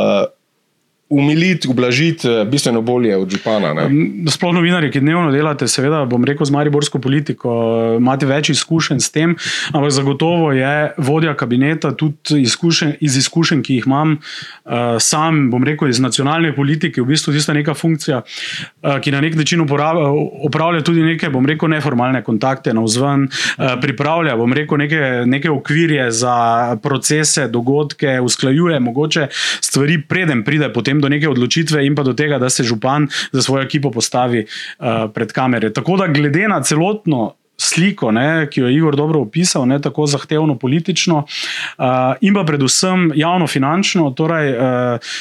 umiliti, 1.08 1.68
ublažiti 1.68 2.28
eh, 2.28 2.44
bistveno 2.44 2.80
bolje 2.82 3.16
od 3.16 3.30
župana. 3.30 3.90
Sploh 4.30 4.54
novinari, 4.54 4.90
ki 4.90 5.00
dnevno 5.00 5.32
delate, 5.32 5.68
seveda, 5.68 6.04
bom 6.08 6.24
rekel, 6.24 6.46
z 6.46 6.54
mariborsko 6.54 6.98
politiko, 6.98 7.50
eh, 7.52 7.96
imate 8.00 8.26
več 8.26 8.50
izkušenj 8.54 9.00
s 9.00 9.12
tem, 9.12 9.36
ampak 9.72 9.92
zagotovo 9.92 10.52
je 10.52 10.94
vodja 10.98 11.34
kabineta 11.36 11.92
tudi 11.96 12.40
izkušen, 12.42 12.96
iz 13.00 13.16
izkušenj, 13.20 13.62
ki 13.64 13.78
jih 13.78 13.86
imam 13.86 14.16
uh, 14.16 14.96
sam, 15.00 15.50
bom 15.50 15.64
rekel, 15.64 15.88
iz 15.88 16.00
nacionalne 16.00 16.54
politike, 16.56 17.02
v 17.02 17.12
bistvu 17.12 17.34
tista 17.34 17.52
neka 17.52 17.74
funkcija, 17.76 18.22
uh, 18.24 18.96
ki 19.02 19.12
na 19.12 19.20
nek 19.20 19.36
način 19.36 19.60
upravlja 19.60 20.82
tudi 20.84 21.02
neke, 21.04 21.28
bom 21.30 21.46
rekel, 21.46 21.68
neformalne 21.68 22.22
kontakte 22.24 22.74
na 22.74 22.84
vzven, 22.84 23.26
uh, 23.28 23.74
pripravlja, 23.82 24.36
bom 24.40 24.52
rekel, 24.56 24.80
neke, 24.80 25.00
neke 25.28 25.50
okvirje 25.50 26.10
za 26.10 26.36
procese, 26.82 27.48
dogodke, 27.48 28.18
usklajuje 28.24 28.80
mogoče 28.80 29.28
stvari, 29.60 30.00
preden 30.08 30.44
pride 30.44 30.72
potem 30.72 30.93
do 31.00 31.08
neke 31.08 31.28
odločitve 31.28 31.86
in 31.86 31.94
pa 31.94 32.02
do 32.02 32.12
tega, 32.12 32.38
da 32.38 32.50
se 32.50 32.64
župan 32.64 33.08
za 33.32 33.42
svojo 33.42 33.64
ekipo 33.64 33.90
postavi 33.90 34.44
uh, 34.44 35.10
pred 35.14 35.32
kamere. 35.32 35.72
Tako 35.72 35.96
da, 35.96 36.06
glede 36.06 36.48
na 36.48 36.62
celotno. 36.62 37.34
Sliko, 37.54 38.08
ne, 38.10 38.48
ki 38.50 38.60
jo 38.60 38.66
je 38.66 38.74
Igor 38.74 38.96
dobro 38.98 39.20
opisal, 39.22 39.62
ne 39.70 39.76
tako 39.78 40.08
zahtevno 40.10 40.56
politično, 40.58 41.20
uh, 41.22 41.84
in 42.20 42.34
pa 42.34 42.42
predvsem 42.42 43.12
javno 43.14 43.46
finančno. 43.46 44.08
Torej, 44.10 44.50
uh, 44.58 45.14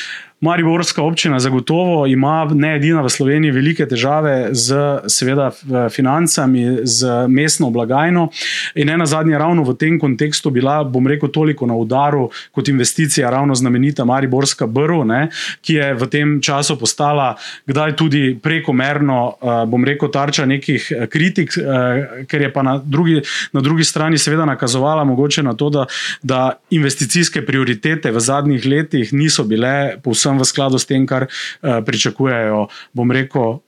Mariborska 0.43 1.03
občina 1.03 1.39
zagotovo 1.39 2.07
ima 2.07 2.45
ne 2.53 2.75
edina 2.75 3.01
v 3.01 3.09
Sloveniji 3.09 3.51
velike 3.51 3.85
težave 3.87 4.49
z 4.51 4.75
seveda, 5.07 5.51
financami, 5.89 6.83
z 6.83 7.27
mestno 7.27 7.69
blagajno. 7.71 8.27
In 8.75 8.89
ena 8.89 9.05
zadnja 9.05 9.37
ravno 9.39 9.63
v 9.63 9.77
tem 9.79 9.99
kontekstu 9.99 10.51
bila, 10.51 10.81
bom 10.83 11.07
rekel, 11.07 11.31
toliko 11.31 11.65
na 11.65 11.77
udaru 11.79 12.27
kot 12.51 12.67
investicija, 12.67 13.29
ravno 13.29 13.55
znamenita 13.55 14.03
Mariborska 14.05 14.67
brv, 14.67 15.05
ne, 15.07 15.29
ki 15.61 15.77
je 15.79 15.93
v 15.93 16.09
tem 16.11 16.35
času 16.43 16.75
postala 16.79 17.37
kdaj 17.65 17.95
tudi 17.95 18.35
prekomerno, 18.43 19.21
uh, 19.39 19.63
bom 19.69 19.85
rekel, 19.85 20.11
tarča 20.11 20.45
nekih 20.45 20.89
eh, 20.91 21.07
kritik, 21.07 21.55
uh, 21.55 22.25
ker 22.27 22.41
je 22.41 22.51
pa 22.53 22.65
na 22.67 22.75
drugi, 22.83 23.21
na 23.55 23.61
drugi 23.63 23.87
strani 23.87 24.19
seveda 24.19 24.45
nakazovala 24.45 25.03
mogoče 25.07 25.43
na 25.43 25.53
to, 25.53 25.69
da, 25.69 25.85
da 26.23 26.59
investicijske 26.69 27.45
prioritete 27.45 28.11
v 28.11 28.19
zadnjih 28.19 28.65
letih 28.65 29.13
niso 29.13 29.47
bile 29.47 30.01
povsem 30.03 30.32
povsem 30.33 30.41
v 30.41 30.45
skladu 30.45 30.77
s 30.79 30.85
tem, 30.85 31.05
kar 31.05 31.27
uh, 31.27 31.81
pričakujejo, 31.85 32.69
bom 32.93 33.11
rekel. 33.11 33.61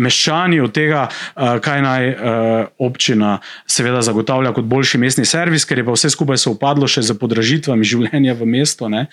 meščani 0.00 0.62
od 0.64 0.72
tega, 0.72 1.10
uh, 1.10 1.58
kaj 1.60 1.80
naj 1.82 2.04
uh, 2.08 2.16
občina 2.78 3.40
seveda 3.66 4.00
zagotavlja 4.00 4.54
kot 4.56 4.64
boljši 4.64 4.96
mestni 4.96 5.26
servis, 5.26 5.66
ker 5.66 5.76
je 5.76 5.84
pa 5.84 5.92
vse 5.92 6.08
skupaj 6.14 6.38
se 6.40 6.48
upadlo 6.48 6.88
še 6.88 7.02
za 7.02 7.12
podražitvami 7.14 7.84
življenja 7.84 8.32
v 8.38 8.46
mestu, 8.48 8.86
uh, 8.86 9.04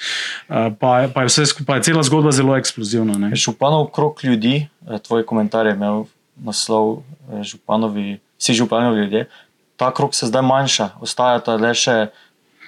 pa, 0.79 1.09
pa, 1.11 1.25
je 1.25 1.27
vse, 1.27 1.65
pa 1.67 1.75
je 1.75 1.89
cela 1.89 2.05
zgodba 2.07 2.31
zelo 2.31 2.55
eksplozivna. 2.55 3.33
Županov 3.35 3.89
krok 3.91 4.23
ljudi, 4.23 4.69
tvoj 5.03 5.25
komentar 5.27 5.67
je 5.67 5.75
imel 5.75 6.05
naslov 6.39 7.03
županovi, 7.43 8.21
vsi 8.39 8.55
županovi 8.55 9.01
ljudje. 9.01 9.27
Ta 9.75 9.91
krok 9.91 10.15
se 10.15 10.29
zdaj 10.29 10.45
manjša, 10.45 10.93
ostajata 11.03 11.57
le 11.59 11.73
še 11.75 11.97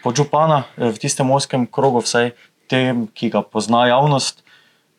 podžupana 0.03 0.65
v 0.75 0.97
tistem 0.99 1.29
oskem 1.31 1.69
krogu, 1.71 2.03
vsaj 2.03 2.33
tem, 2.69 3.07
ki 3.13 3.31
ga 3.33 3.41
pozna 3.41 3.87
javnost. 3.89 4.43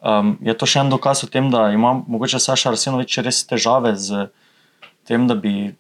Um, 0.00 0.38
je 0.40 0.54
to 0.56 0.64
še 0.64 0.80
en 0.80 0.92
dokaz 0.92 1.24
o 1.26 1.28
tem, 1.28 1.50
da 1.52 1.68
ima 1.74 1.92
morda 2.09 2.40
Saša 2.40 2.72
Arsenovič 2.72 3.20
res 3.20 3.42
težave 3.44 3.92
z 4.00 4.30
tem, 5.04 5.26
da 5.28 5.37
bi 5.37 5.74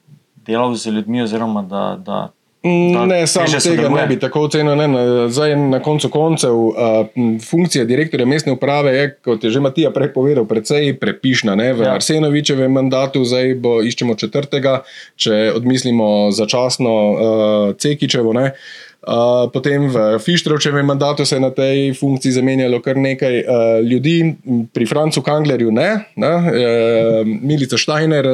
delal 0.44 0.76
z 0.76 0.92
ljudmi, 0.92 1.22
oziroma 1.24 1.62
da. 1.64 1.84
da 1.96 2.18
mm, 2.60 3.08
Ne, 3.08 3.22
samo 3.26 3.60
tega 3.64 3.88
ne 3.88 4.04
bi 4.10 4.18
tako 4.20 4.42
ocenil. 4.44 4.76
Ne, 4.76 4.88
na, 4.92 5.04
zdaj, 5.32 5.54
na 5.56 5.80
koncu 5.80 6.10
koncev, 6.12 6.52
uh, 6.52 7.08
funkcija 7.48 7.86
direktorja 7.88 8.28
mestne 8.28 8.52
uprave 8.52 8.92
je, 8.92 9.06
kot 9.24 9.44
je 9.44 9.54
že 9.56 9.64
Matija 9.64 9.88
prej 9.96 10.12
povedal, 10.12 10.44
precej 10.44 10.92
prepišna. 11.00 11.56
Ne, 11.56 11.72
v 11.72 11.88
ja. 11.88 11.96
Arsenovičevem 11.96 12.76
mandatu 12.76 13.24
zdaj 13.24 13.56
bo 13.64 13.78
iščemo 13.80 14.18
četrtega, 14.20 14.82
če 15.16 15.40
odmislimo 15.56 16.28
začasno 16.36 16.92
uh, 16.92 17.72
Cekičevo. 17.80 18.36
Ne, 18.36 18.52
uh, 18.52 18.89
potem 19.52 19.88
v 19.88 20.18
Fištrovčevem 20.20 20.86
mandatu 20.86 21.24
se 21.24 21.36
je 21.36 21.40
na 21.40 21.50
tej 21.50 21.94
funkciji 21.94 22.32
zamenjalo 22.32 22.82
kar 22.84 22.96
nekaj 22.96 23.38
uh, 23.40 23.46
ljudi, 23.80 24.34
pri 24.72 24.86
Francu 24.86 25.22
Kanglerju 25.22 25.72
ne. 25.72 26.04
ne 26.16 26.32
uh, 26.36 26.44
Milica 27.24 27.78
Štajner 27.80 28.26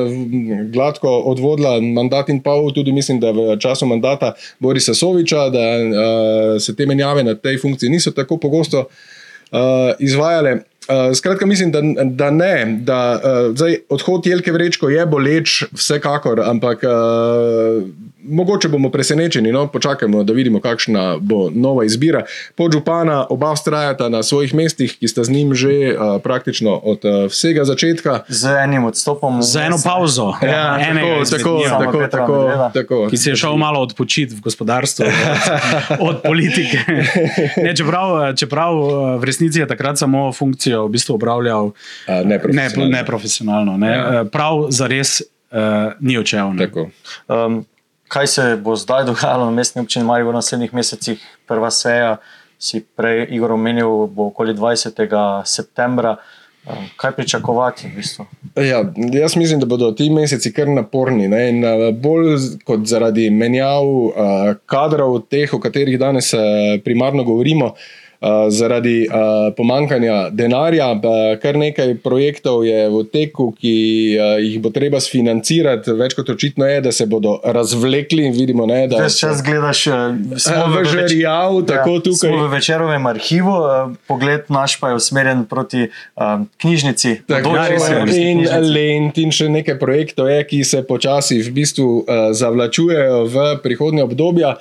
gladko 0.72 1.09
odvodila 1.31 1.81
mandat 1.81 2.29
in 2.29 2.42
pol, 2.42 2.72
tudi 2.74 2.92
mislim, 2.92 3.20
da 3.20 3.31
v 3.31 3.57
času 3.62 3.87
mandata 3.87 4.35
Borisa 4.59 4.94
Soviča, 4.94 5.48
da 5.55 5.66
uh, 5.79 6.61
se 6.61 6.76
te 6.76 6.87
menjave 6.87 7.22
na 7.22 7.35
tej 7.35 7.59
funkciji 7.62 7.90
niso 7.90 8.11
tako 8.11 8.37
pogosto 8.37 8.88
uh, 8.88 9.94
izvajale. 9.98 10.64
Uh, 10.88 11.16
skratka, 11.16 11.46
mislim, 11.46 11.72
da, 11.72 11.81
da 12.05 12.31
ne. 12.31 12.79
Da, 12.81 13.20
uh, 13.25 13.57
zdaj, 13.57 13.77
odhod 13.88 14.27
Jelke 14.27 14.53
Vrečko 14.53 14.88
je 14.88 15.07
boleč, 15.07 15.64
vsekakor, 15.72 16.40
ampak 16.40 16.83
uh, 16.83 17.88
mogoče 18.29 18.68
bomo 18.68 18.90
presenečeni, 18.90 19.53
no, 19.53 19.66
počakajmo, 19.66 20.22
da 20.25 20.33
vidimo, 20.33 20.61
kakšna 20.61 21.16
bo 21.20 21.51
nova 21.55 21.85
izbira. 21.85 22.22
Podžupana, 22.55 23.27
oba 23.31 23.53
ustrajata 23.53 24.09
na 24.09 24.22
svojih 24.22 24.55
mestih, 24.55 24.99
ki 24.99 25.09
sta 25.09 25.25
z 25.25 25.31
njim 25.31 25.55
že 25.55 25.70
uh, 25.70 26.22
praktično 26.22 26.77
od 26.77 27.05
uh, 27.05 27.31
vsega 27.31 27.64
začetka. 27.64 28.20
Z 28.29 28.55
enim 28.64 28.85
odstopom, 28.85 29.42
z 29.42 29.57
eno 29.66 29.79
pauzo. 29.85 30.33
Ja, 30.42 30.79
ja, 30.79 30.94
tako, 30.94 31.25
tako, 31.31 31.62
tako, 31.70 32.07
tako, 32.11 32.70
tako. 32.75 33.09
Ki 33.11 33.16
se 33.16 33.31
je 33.31 33.37
šel 33.37 33.57
malo 33.57 33.81
odpočiti 33.81 34.35
v 34.35 34.40
gospodarstvu, 34.40 35.05
od, 35.07 35.99
od 36.09 36.22
politike. 36.22 36.79
Ne, 37.62 37.77
čeprav, 37.77 38.37
čeprav 38.37 38.75
v 39.18 39.25
resnici 39.25 39.61
je 39.61 39.66
takrat 39.66 39.99
samo 39.99 40.33
funkcijo 40.77 40.87
v 40.87 40.91
bistvu 40.91 41.15
upravljal 41.15 41.65
uh, 41.67 41.75
neprofesionalno. 42.25 42.91
Ne, 42.91 42.99
neprofesionalno 42.99 43.77
ne. 43.77 43.91
Ja. 43.91 44.25
Prav 44.25 44.67
za 44.71 44.87
res 44.87 45.21
uh, 45.21 45.93
ni 46.01 46.19
očeval 46.19 46.55
kaj 48.09 48.27
se 48.27 48.57
bo 48.62 48.77
zdaj 48.77 49.05
dogajalo 49.05 49.45
na 49.45 49.51
mestni 49.51 49.83
občini 49.83 50.05
Marijo 50.05 50.31
v 50.31 50.39
naslednjih 50.39 50.75
mesecih. 50.75 51.19
Prva 51.47 51.71
seja, 51.71 52.17
si 52.59 52.79
prej 52.81 53.27
Igor 53.35 53.53
omenil, 53.53 54.07
bo 54.07 54.29
okoli 54.31 54.55
20. 54.55 55.43
septembra. 55.45 56.17
Kaj 56.97 57.12
pričakovati? 57.17 57.89
V 57.89 57.97
bistvu? 57.97 58.27
ja, 58.55 58.85
jaz 59.12 59.37
mislim, 59.37 59.61
da 59.61 59.67
bodo 59.67 59.91
ti 59.93 60.07
meseci 60.11 60.53
kar 60.53 60.69
naporni. 60.69 61.27
Ne? 61.29 61.49
In 61.51 61.65
eh, 61.65 61.91
bolj 61.93 62.39
kot 62.65 62.87
zaradi 62.87 63.27
menjav 63.31 63.83
kadrov, 64.67 65.21
teh, 65.27 65.55
o 65.55 65.59
katerih 65.59 65.99
danes 65.99 66.31
primarno 66.85 67.27
govorimo. 67.27 67.67
Uh, 67.67 68.06
zaradi 68.51 69.07
uh, 69.09 69.55
pomankanja 69.57 70.31
denarja, 70.31 70.91
uh, 70.93 71.35
kar 71.43 71.59
nekaj 71.59 71.95
projektov 72.05 72.65
je 72.67 72.87
v 72.93 73.03
teku, 73.12 73.51
ki 73.59 73.77
uh, 74.17 74.37
jih 74.43 74.59
bo 74.62 74.73
treba 74.75 75.01
sfinancirati. 75.03 75.95
Več 75.97 76.17
kot 76.19 76.31
očitno 76.35 76.69
je, 76.69 76.81
da 76.85 76.93
se 76.93 77.07
bodo 77.07 77.39
razvlekli. 77.45 78.31
Vidimo, 78.37 78.67
ne, 78.67 78.87
da 78.91 79.09
se 79.09 79.21
čas 79.21 79.43
gledaš, 79.45 79.87
v 79.87 80.85
žerjav, 80.91 81.59
ja, 81.61 81.67
tako 81.69 81.99
tukaj. 82.05 82.33
V 82.37 82.49
večerovem 82.53 83.07
arhivu, 83.07 83.57
uh, 83.61 83.93
pogled 84.09 84.49
naš 84.53 84.79
pa 84.81 84.93
je 84.93 85.01
usmerjen 85.01 85.45
proti 85.49 85.87
uh, 85.89 86.47
knjižnici. 86.62 87.21
Tako, 87.27 87.55
in 88.17 88.45
Lent 88.73 89.19
in 89.21 89.35
še 89.35 89.49
nekaj 89.53 89.79
projektov 89.81 90.31
je, 90.31 90.41
ki 90.49 90.65
se 90.65 90.83
počasi 90.87 91.41
v 91.43 91.55
bistvu 91.61 91.87
uh, 92.01 92.33
zavlačujejo 92.37 93.23
v 93.31 93.47
prihodnje 93.62 94.05
obdobja. 94.07 94.57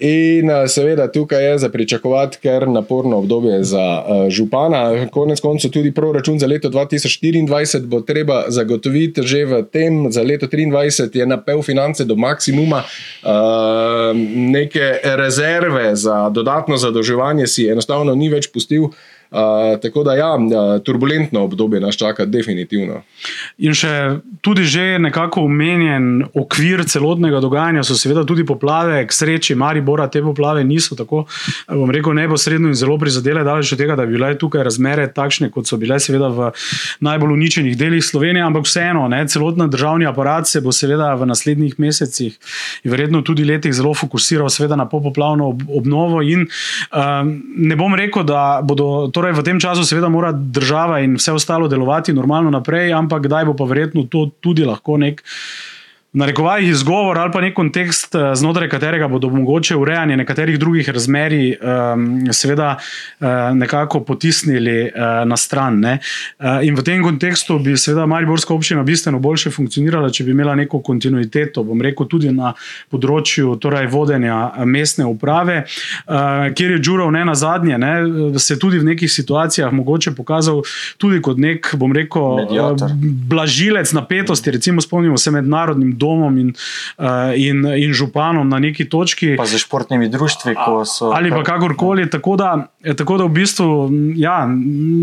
In 0.00 0.48
seveda 0.68 1.12
tukaj 1.12 1.44
je 1.44 1.58
za 1.58 1.68
pričakovati 1.68 2.38
kar 2.42 2.68
naporno 2.68 3.18
obdobje 3.18 3.64
za 3.64 4.02
uh, 4.08 4.28
župana. 4.28 5.06
Konec 5.10 5.40
koncev 5.40 5.70
tudi 5.70 5.92
proračun 5.94 6.38
za 6.38 6.46
leto 6.46 6.70
2024 6.70 7.86
bo 7.86 8.00
treba 8.00 8.44
zagotoviti 8.48 9.22
že 9.22 9.44
v 9.44 9.62
tem, 9.72 10.12
za 10.12 10.22
leto 10.22 10.46
2023 10.46 11.18
je 11.18 11.26
napel 11.26 11.62
finance 11.62 12.04
do 12.04 12.16
maksimuma, 12.16 12.82
uh, 13.22 14.16
neke 14.34 15.00
rezerve 15.04 15.96
za 15.96 16.30
dodatno 16.30 16.76
zadolževanje 16.76 17.46
si 17.46 17.68
enostavno 17.68 18.14
ni 18.14 18.28
več 18.28 18.48
pustil. 18.52 18.88
Uh, 19.30 19.80
tako 19.82 20.02
da, 20.02 20.14
ja, 20.14 20.30
turbulentno 20.84 21.44
obdobje 21.44 21.80
nas 21.80 21.94
čaka, 21.96 22.24
definitivno. 22.26 23.02
In 23.62 23.76
še 23.78 24.18
tudi 24.42 24.64
že 24.66 24.98
nekako 24.98 25.44
omenjen 25.46 26.24
okvir 26.34 26.82
celotnega 26.88 27.38
dogajanja 27.40 27.84
so 27.86 27.94
seveda 27.94 28.24
tudi 28.26 28.42
poplave, 28.46 29.04
k 29.06 29.14
sreči 29.14 29.54
Maribora 29.54 30.08
te 30.10 30.22
poplave 30.22 30.64
niso 30.66 30.96
tako, 30.98 31.26
bom 31.68 31.92
rekel, 31.94 32.16
neposredno 32.18 32.72
in 32.72 32.74
zelo 32.74 32.96
prizadele, 32.98 33.44
daleč 33.46 33.70
od 33.72 33.78
tega, 33.78 33.94
da 33.94 34.06
bi 34.08 34.16
bile 34.16 34.32
tukaj 34.38 34.64
razmere 34.66 35.06
takšne, 35.14 35.52
kot 35.54 35.70
so 35.70 35.78
bile 35.78 36.00
seveda 36.02 36.32
v 36.34 36.50
najbolj 37.06 37.36
uničenih 37.36 37.78
delih 37.78 38.02
Slovenije, 38.04 38.42
ampak 38.44 38.66
vseeno, 38.66 39.06
ne, 39.12 39.22
celotna 39.30 39.68
državni 39.70 40.10
aparat 40.10 40.50
se 40.50 40.60
bo 40.60 40.74
seveda 40.74 41.12
v 41.14 41.30
naslednjih 41.30 41.78
mesecih 41.78 42.34
in 42.82 42.90
verjetno 42.90 43.22
tudi 43.22 43.46
letih 43.46 43.74
zelo 43.74 43.94
fokusiral 43.94 44.50
seveda 44.50 44.76
na 44.76 44.88
popoplavno 44.90 45.52
obnovo 45.78 46.22
in 46.26 46.48
um, 46.48 47.32
ne 47.56 47.78
bom 47.78 47.94
rekel, 47.94 48.26
da 48.26 48.60
bodo 48.66 49.06
Torej, 49.20 49.36
v 49.36 49.42
tem 49.44 49.58
času, 49.60 49.84
seveda, 49.84 50.08
mora 50.08 50.30
država 50.32 51.02
in 51.04 51.18
vse 51.20 51.34
ostalo 51.36 51.66
delovati 51.68 52.14
normalno 52.16 52.48
naprej, 52.48 52.94
ampak 52.96 53.26
kdaj 53.26 53.50
bo 53.50 53.52
pa 53.52 53.66
verjetno 53.68 54.06
to 54.08 54.30
tudi 54.40 54.64
lahko 54.64 54.96
nek 54.96 55.20
narekovajih 56.12 56.68
izgovor 56.68 57.18
ali 57.18 57.32
pa 57.32 57.40
nek 57.40 57.54
kontekst, 57.54 58.14
eh, 58.14 58.34
znotraj 58.34 58.68
katerega 58.68 59.08
bodo 59.08 59.28
mogoče 59.28 59.76
urejanje 59.76 60.16
nekaterih 60.16 60.58
drugih 60.58 60.88
razmerij, 60.88 61.56
um, 61.62 62.32
seveda, 62.32 62.76
uh, 63.20 63.26
nekako 63.54 64.00
potisnili 64.00 64.82
uh, 64.84 65.28
na 65.28 65.36
stran. 65.36 65.84
Uh, 65.84 65.98
in 66.62 66.74
v 66.74 66.82
tem 66.82 67.02
kontekstu 67.02 67.58
bi, 67.58 67.76
seveda, 67.76 68.06
Mariborska 68.06 68.54
občina 68.54 68.82
bistveno 68.82 69.18
boljše 69.18 69.50
funkcionirala, 69.50 70.10
če 70.10 70.24
bi 70.24 70.30
imela 70.30 70.54
neko 70.54 70.80
kontinuiteto, 70.82 71.62
bom 71.64 71.82
rekel, 71.82 72.06
tudi 72.06 72.32
na 72.32 72.52
področju 72.90 73.54
torej, 73.62 73.86
vodenja 73.86 74.50
mestne 74.64 75.06
uprave, 75.06 75.62
uh, 75.64 76.50
kjer 76.54 76.74
je 76.76 76.80
Džurov 76.80 77.12
ne 77.12 77.24
na 77.24 77.34
zadnje, 77.34 77.78
ne, 77.78 78.38
se 78.38 78.58
tudi 78.58 78.78
v 78.78 78.88
nekih 78.90 79.12
situacijah 79.12 79.72
mogoče 79.72 80.14
pokazal 80.16 80.62
tudi 80.98 81.20
kot 81.22 81.38
nek, 81.38 81.70
bom 81.78 81.94
rekel, 81.94 82.42
uh, 82.50 82.86
blažilec 83.30 83.92
napetosti, 83.92 84.50
recimo, 84.58 84.80
spomnimo 84.80 85.18
se 85.18 85.30
mednarodnim 85.30 85.94
domom 86.00 86.38
in, 86.40 86.52
uh, 86.98 87.32
in, 87.36 87.64
in 87.76 87.92
županom 87.92 88.48
na 88.48 88.58
neki 88.58 88.88
točki. 88.88 89.34
Pa 89.36 89.46
za 89.46 89.60
športnimi 89.60 90.08
društvi, 90.08 90.54
ko 90.64 90.84
so. 90.88 91.12
Ali 91.14 91.30
pa 91.30 91.42
kakorkoli. 91.44 92.08
Tako 92.10 92.36
da, 92.36 92.50
tako 92.96 93.18
da 93.20 93.24
v 93.24 93.34
bistvu, 93.36 93.90
ja, 94.16 94.46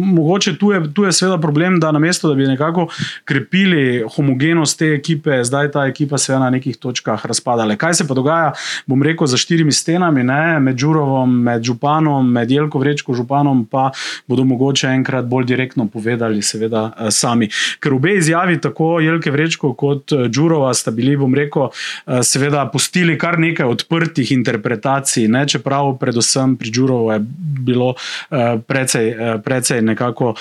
mogoče 0.03 0.57
tu 0.57 0.71
je, 0.71 0.81
tu 0.93 1.05
je 1.05 1.11
seveda 1.13 1.37
problem, 1.41 1.79
da 1.79 1.91
namesto, 1.91 2.29
da 2.29 2.35
bi 2.35 2.47
nekako 2.47 2.87
krepili 3.25 4.03
homogenost 4.15 4.79
te 4.79 4.93
ekipe, 4.93 5.43
zdaj 5.43 5.71
ta 5.71 5.85
ekipa 5.85 6.17
se 6.17 6.33
je 6.33 6.39
na 6.39 6.49
nekih 6.49 6.77
točkah 6.77 7.25
razpadala. 7.25 7.75
Kaj 7.75 7.93
se 7.93 8.07
pa 8.07 8.13
dogaja, 8.13 8.53
bom 8.85 9.03
rekel, 9.03 9.27
za 9.27 9.37
štirimi 9.37 9.71
stenami, 9.71 10.23
ne, 10.23 10.59
med 10.59 10.77
Žurovom, 10.77 11.37
med 11.43 11.63
županom, 11.63 12.31
med 12.31 12.51
Jelko 12.51 12.79
Vrečko 12.79 13.13
županom, 13.13 13.65
pa 13.65 13.91
bodo 14.27 14.43
mogoče 14.43 14.87
enkrat 14.87 15.25
bolj 15.25 15.45
direktno 15.45 15.87
povedali, 15.87 16.41
seveda, 16.41 16.91
eh, 16.97 17.11
sami. 17.11 17.49
Ker 17.79 17.93
obe 17.93 18.17
izjavi, 18.17 18.61
tako 18.61 18.99
Jelke 18.99 19.31
Vrečko 19.31 19.73
kot 19.73 20.13
Žurova, 20.31 20.73
sta 20.73 20.86
bili, 20.91 21.17
bom 21.17 21.35
rekel, 21.35 21.69
eh, 21.69 22.23
seveda, 22.23 22.65
pustili 22.73 23.17
kar 23.17 23.39
nekaj 23.39 23.65
odprtih 23.65 24.31
interpretacij. 24.31 25.27
Ne? 25.27 25.45
Čeprav, 25.47 25.97
predvsem 25.99 26.55
pri 26.57 26.71
Džurovu 26.71 27.11
je 27.11 27.19
bilo 27.67 27.93
eh, 28.31 28.57
precej, 28.67 29.09
eh, 29.09 29.37
precej 29.43 29.81
nekako 29.81 30.33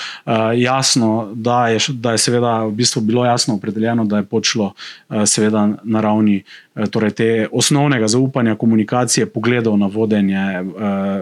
jasno, 0.57 1.31
da 1.35 1.69
je, 1.69 1.79
da 1.89 2.13
je 2.13 2.19
seveda 2.19 2.65
v 2.65 2.71
bistvu 2.71 3.01
bilo 3.01 3.25
jasno 3.25 3.55
opredeljeno, 3.55 4.05
da 4.05 4.17
je 4.17 4.25
počlo 4.25 4.73
seveda 5.25 5.69
na 5.83 6.01
ravni 6.01 6.43
torej 6.91 7.11
te 7.11 7.49
osnovnega 7.53 8.09
zaupanja, 8.09 8.55
komunikacije, 8.55 9.27
pogledov 9.27 9.79
na 9.79 9.87
vodenje 9.87 10.65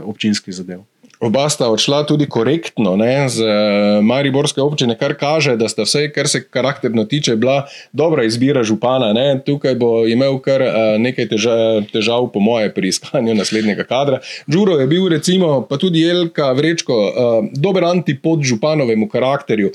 občinskih 0.05 0.55
zadev. 0.55 0.94
Oba 1.25 1.49
sta 1.49 1.71
odšla 1.73 2.03
tudi 2.05 2.27
korektno 2.29 2.97
ne, 3.01 3.29
z 3.33 3.41
eh, 3.41 4.03
Mariborske 4.05 4.61
občine, 4.61 4.93
kar 5.01 5.15
kaže, 5.17 5.55
da 5.57 5.71
sta 5.73 5.87
vse, 5.89 6.11
kar 6.13 6.29
se 6.29 6.43
karakterno 6.45 7.05
tiče, 7.09 7.37
bila 7.41 7.63
dobra 7.93 8.27
izbira 8.29 8.61
župana. 8.63 9.13
Ne. 9.17 9.41
Tukaj 9.47 9.75
bo 9.81 10.05
imel 10.07 10.37
kar 10.45 10.61
uh, 10.61 10.75
nekaj 11.01 11.29
težav, 11.31 11.87
težav, 11.93 12.27
po 12.33 12.43
moje, 12.45 12.69
pri 12.75 12.91
iskanju 12.93 13.35
naslednjega 13.35 13.87
kadra. 13.89 14.19
Džuro 14.51 14.77
je 14.81 14.87
bil, 14.91 15.07
recimo, 15.09 15.63
pa 15.69 15.79
tudi 15.81 16.03
Jelka 16.05 16.51
Vrečko, 16.53 16.97
uh, 16.97 17.49
dober 17.53 17.87
antipod 17.89 18.43
županovemu 18.45 19.09
karakterju. 19.09 19.71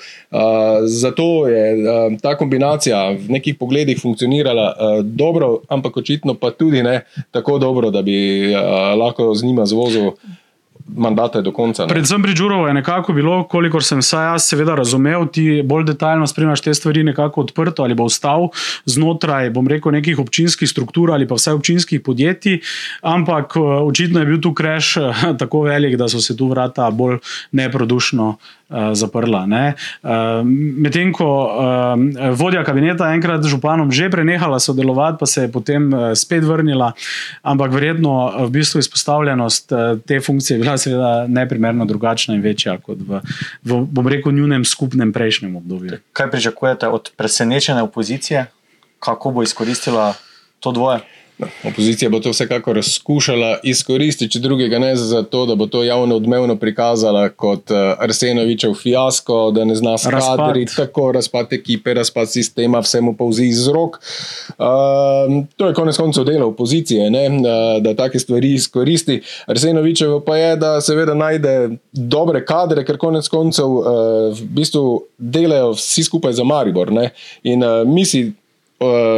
Zato 0.85 1.47
je 1.47 2.17
ta 2.21 2.35
kombinacija 2.37 2.99
v 3.11 3.37
nekih 3.37 3.55
pogledih 3.59 3.99
funkcionirala 4.01 5.01
dobro, 5.03 5.61
ampak 5.69 5.97
očitno 5.97 6.33
pa 6.33 6.51
tudi 6.51 6.83
ne 6.83 7.01
tako 7.31 7.57
dobro, 7.57 7.89
da 7.91 8.01
bi 8.01 8.51
lahko 8.99 9.33
z 9.35 9.45
njima 9.45 9.65
zvozil 9.65 10.11
mandate 10.95 11.41
do 11.41 11.51
konca. 11.51 11.83
Ne? 11.83 11.89
Predvsem 11.89 12.23
pri 12.23 12.33
Džurovu 12.33 12.67
je 12.67 12.73
nekako 12.73 13.13
bilo, 13.13 13.43
kolikor 13.47 13.83
sem 13.83 13.99
vsaj 14.03 14.25
jaz 14.31 14.47
seveda 14.49 14.75
razumel, 14.75 15.27
ti 15.27 15.61
bolj 15.65 15.85
detaljno 15.91 16.27
spremljaš 16.27 16.61
te 16.61 16.73
stvari 16.73 17.03
nekako 17.03 17.41
odprto 17.41 17.83
ali 17.83 17.95
bo 17.95 18.07
ostal 18.09 18.49
znotraj, 18.85 19.49
bom 19.49 19.67
rekel, 19.67 19.91
nekih 19.91 20.19
občinskih 20.19 20.69
struktur 20.69 21.11
ali 21.11 21.27
pa 21.27 21.35
vsaj 21.35 21.53
občinskih 21.53 22.01
podjetij, 22.01 22.59
ampak 23.01 23.55
eh, 23.55 23.59
očitno 23.59 24.19
je 24.19 24.25
bil 24.25 24.41
tu 24.41 24.53
kreš 24.53 24.97
eh, 24.97 25.25
tako 25.39 25.61
velik, 25.69 25.97
da 25.97 26.09
so 26.09 26.21
se 26.21 26.37
tu 26.37 26.47
vrata 26.47 26.91
bolj 26.91 27.19
neprodušno 27.51 28.29
uh, 28.29 28.59
zaprla. 28.93 29.45
Medtem 30.43 31.13
ko 31.13 31.27
vodja 32.37 32.63
kabineta 32.63 33.09
enkrat 33.13 33.43
z 33.43 33.49
županom 33.55 33.91
že 33.91 34.09
prenehala 34.09 34.59
sodelovati, 34.59 35.17
pa 35.19 35.25
se 35.25 35.47
je 35.47 35.51
potem 35.51 35.89
spet 36.13 36.43
vrnila, 36.45 36.93
ampak 37.41 37.73
verjetno 37.73 38.45
v 38.45 38.49
bistvu 38.49 38.79
izpostavljenost 38.79 39.73
te 40.05 40.19
funkcije 40.21 40.57
je 40.57 40.61
bila 40.61 40.77
seveda 40.79 41.27
neprimerno 41.27 41.85
drugačna 41.85 42.35
in 42.35 42.41
večja 42.41 42.77
kot 42.83 42.97
v, 43.07 43.21
v 43.63 43.81
bom 43.85 44.07
rekel, 44.07 44.31
njunem 44.31 44.65
skupnem 44.65 45.13
prejšnjem 45.13 45.55
obdobju. 45.55 45.99
Kaj 46.13 46.31
pričakujete 46.31 46.87
od 46.87 47.11
presenečene 47.17 47.83
opozicije, 47.83 48.45
kako 48.99 49.31
bo 49.31 49.43
izkoristila 49.43 50.13
to 50.59 50.71
dvoje? 50.71 50.99
No, 51.39 51.47
opozicija 51.63 52.09
bo 52.09 52.19
to 52.19 52.33
vsekakor 52.33 52.81
skušala 52.83 53.57
izkoristiti, 53.63 54.31
če 54.33 54.39
drugega 54.43 54.79
ne 54.79 54.89
za 54.95 55.21
to, 55.23 55.45
da 55.47 55.55
bo 55.55 55.69
to 55.71 55.83
javno 55.83 56.17
odmevno 56.19 56.57
prikazala 56.59 57.29
kot 57.29 57.71
uh, 57.71 57.77
Arsenovičev 58.03 58.73
fiasko, 58.75 59.37
da 59.55 59.63
ne 59.65 59.75
zna 59.75 59.93
skladiti 59.97 60.75
tako 60.75 61.11
razpad 61.15 61.53
ekipe, 61.55 61.93
razpad 61.93 62.27
sistema, 62.29 62.81
vse 62.83 62.99
mu 63.01 63.13
povzi 63.15 63.45
iz 63.47 63.67
rok. 63.67 64.01
Uh, 64.57 65.45
to 65.55 65.67
je 65.67 65.77
konec 65.77 65.97
koncev 65.97 66.27
dela 66.27 66.45
opozicije, 66.45 67.07
ne, 67.09 67.23
da, 67.39 67.55
da 67.79 67.95
take 67.95 68.19
stvari 68.19 68.51
izkoristi. 68.53 69.21
Arsenovičev 69.47 70.19
pa 70.25 70.37
je, 70.37 70.55
da 70.59 70.73
seveda 70.81 71.15
najde 71.15 71.69
dobre 71.93 72.43
kadre, 72.45 72.83
ker 72.83 72.99
konec 72.99 73.31
koncev 73.31 73.79
uh, 73.79 73.87
v 74.35 74.51
bistvu 74.59 74.83
delajo 75.17 75.71
vsi 75.71 76.03
skupaj 76.03 76.35
za 76.35 76.43
Maribor. 76.43 76.91
Ne. 76.91 77.09
In 77.47 77.63
uh, 77.63 77.87
mi 77.87 78.03
si 78.05 78.27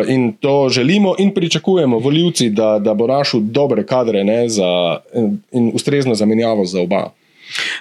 in 0.08 0.34
to 0.40 0.70
želimo, 0.70 1.16
in 1.20 1.34
pričakujemo, 1.34 2.00
voljivci, 2.00 2.50
da, 2.50 2.80
da 2.80 2.94
bo 2.94 3.08
našel 3.08 3.40
dobre 3.44 3.86
kadre 3.86 4.24
ne, 4.24 4.50
za, 4.50 4.98
in, 5.14 5.38
in 5.52 5.72
ustrezno 5.74 6.16
zamenjavo 6.16 6.66
za 6.66 6.82
oba. 6.82 7.12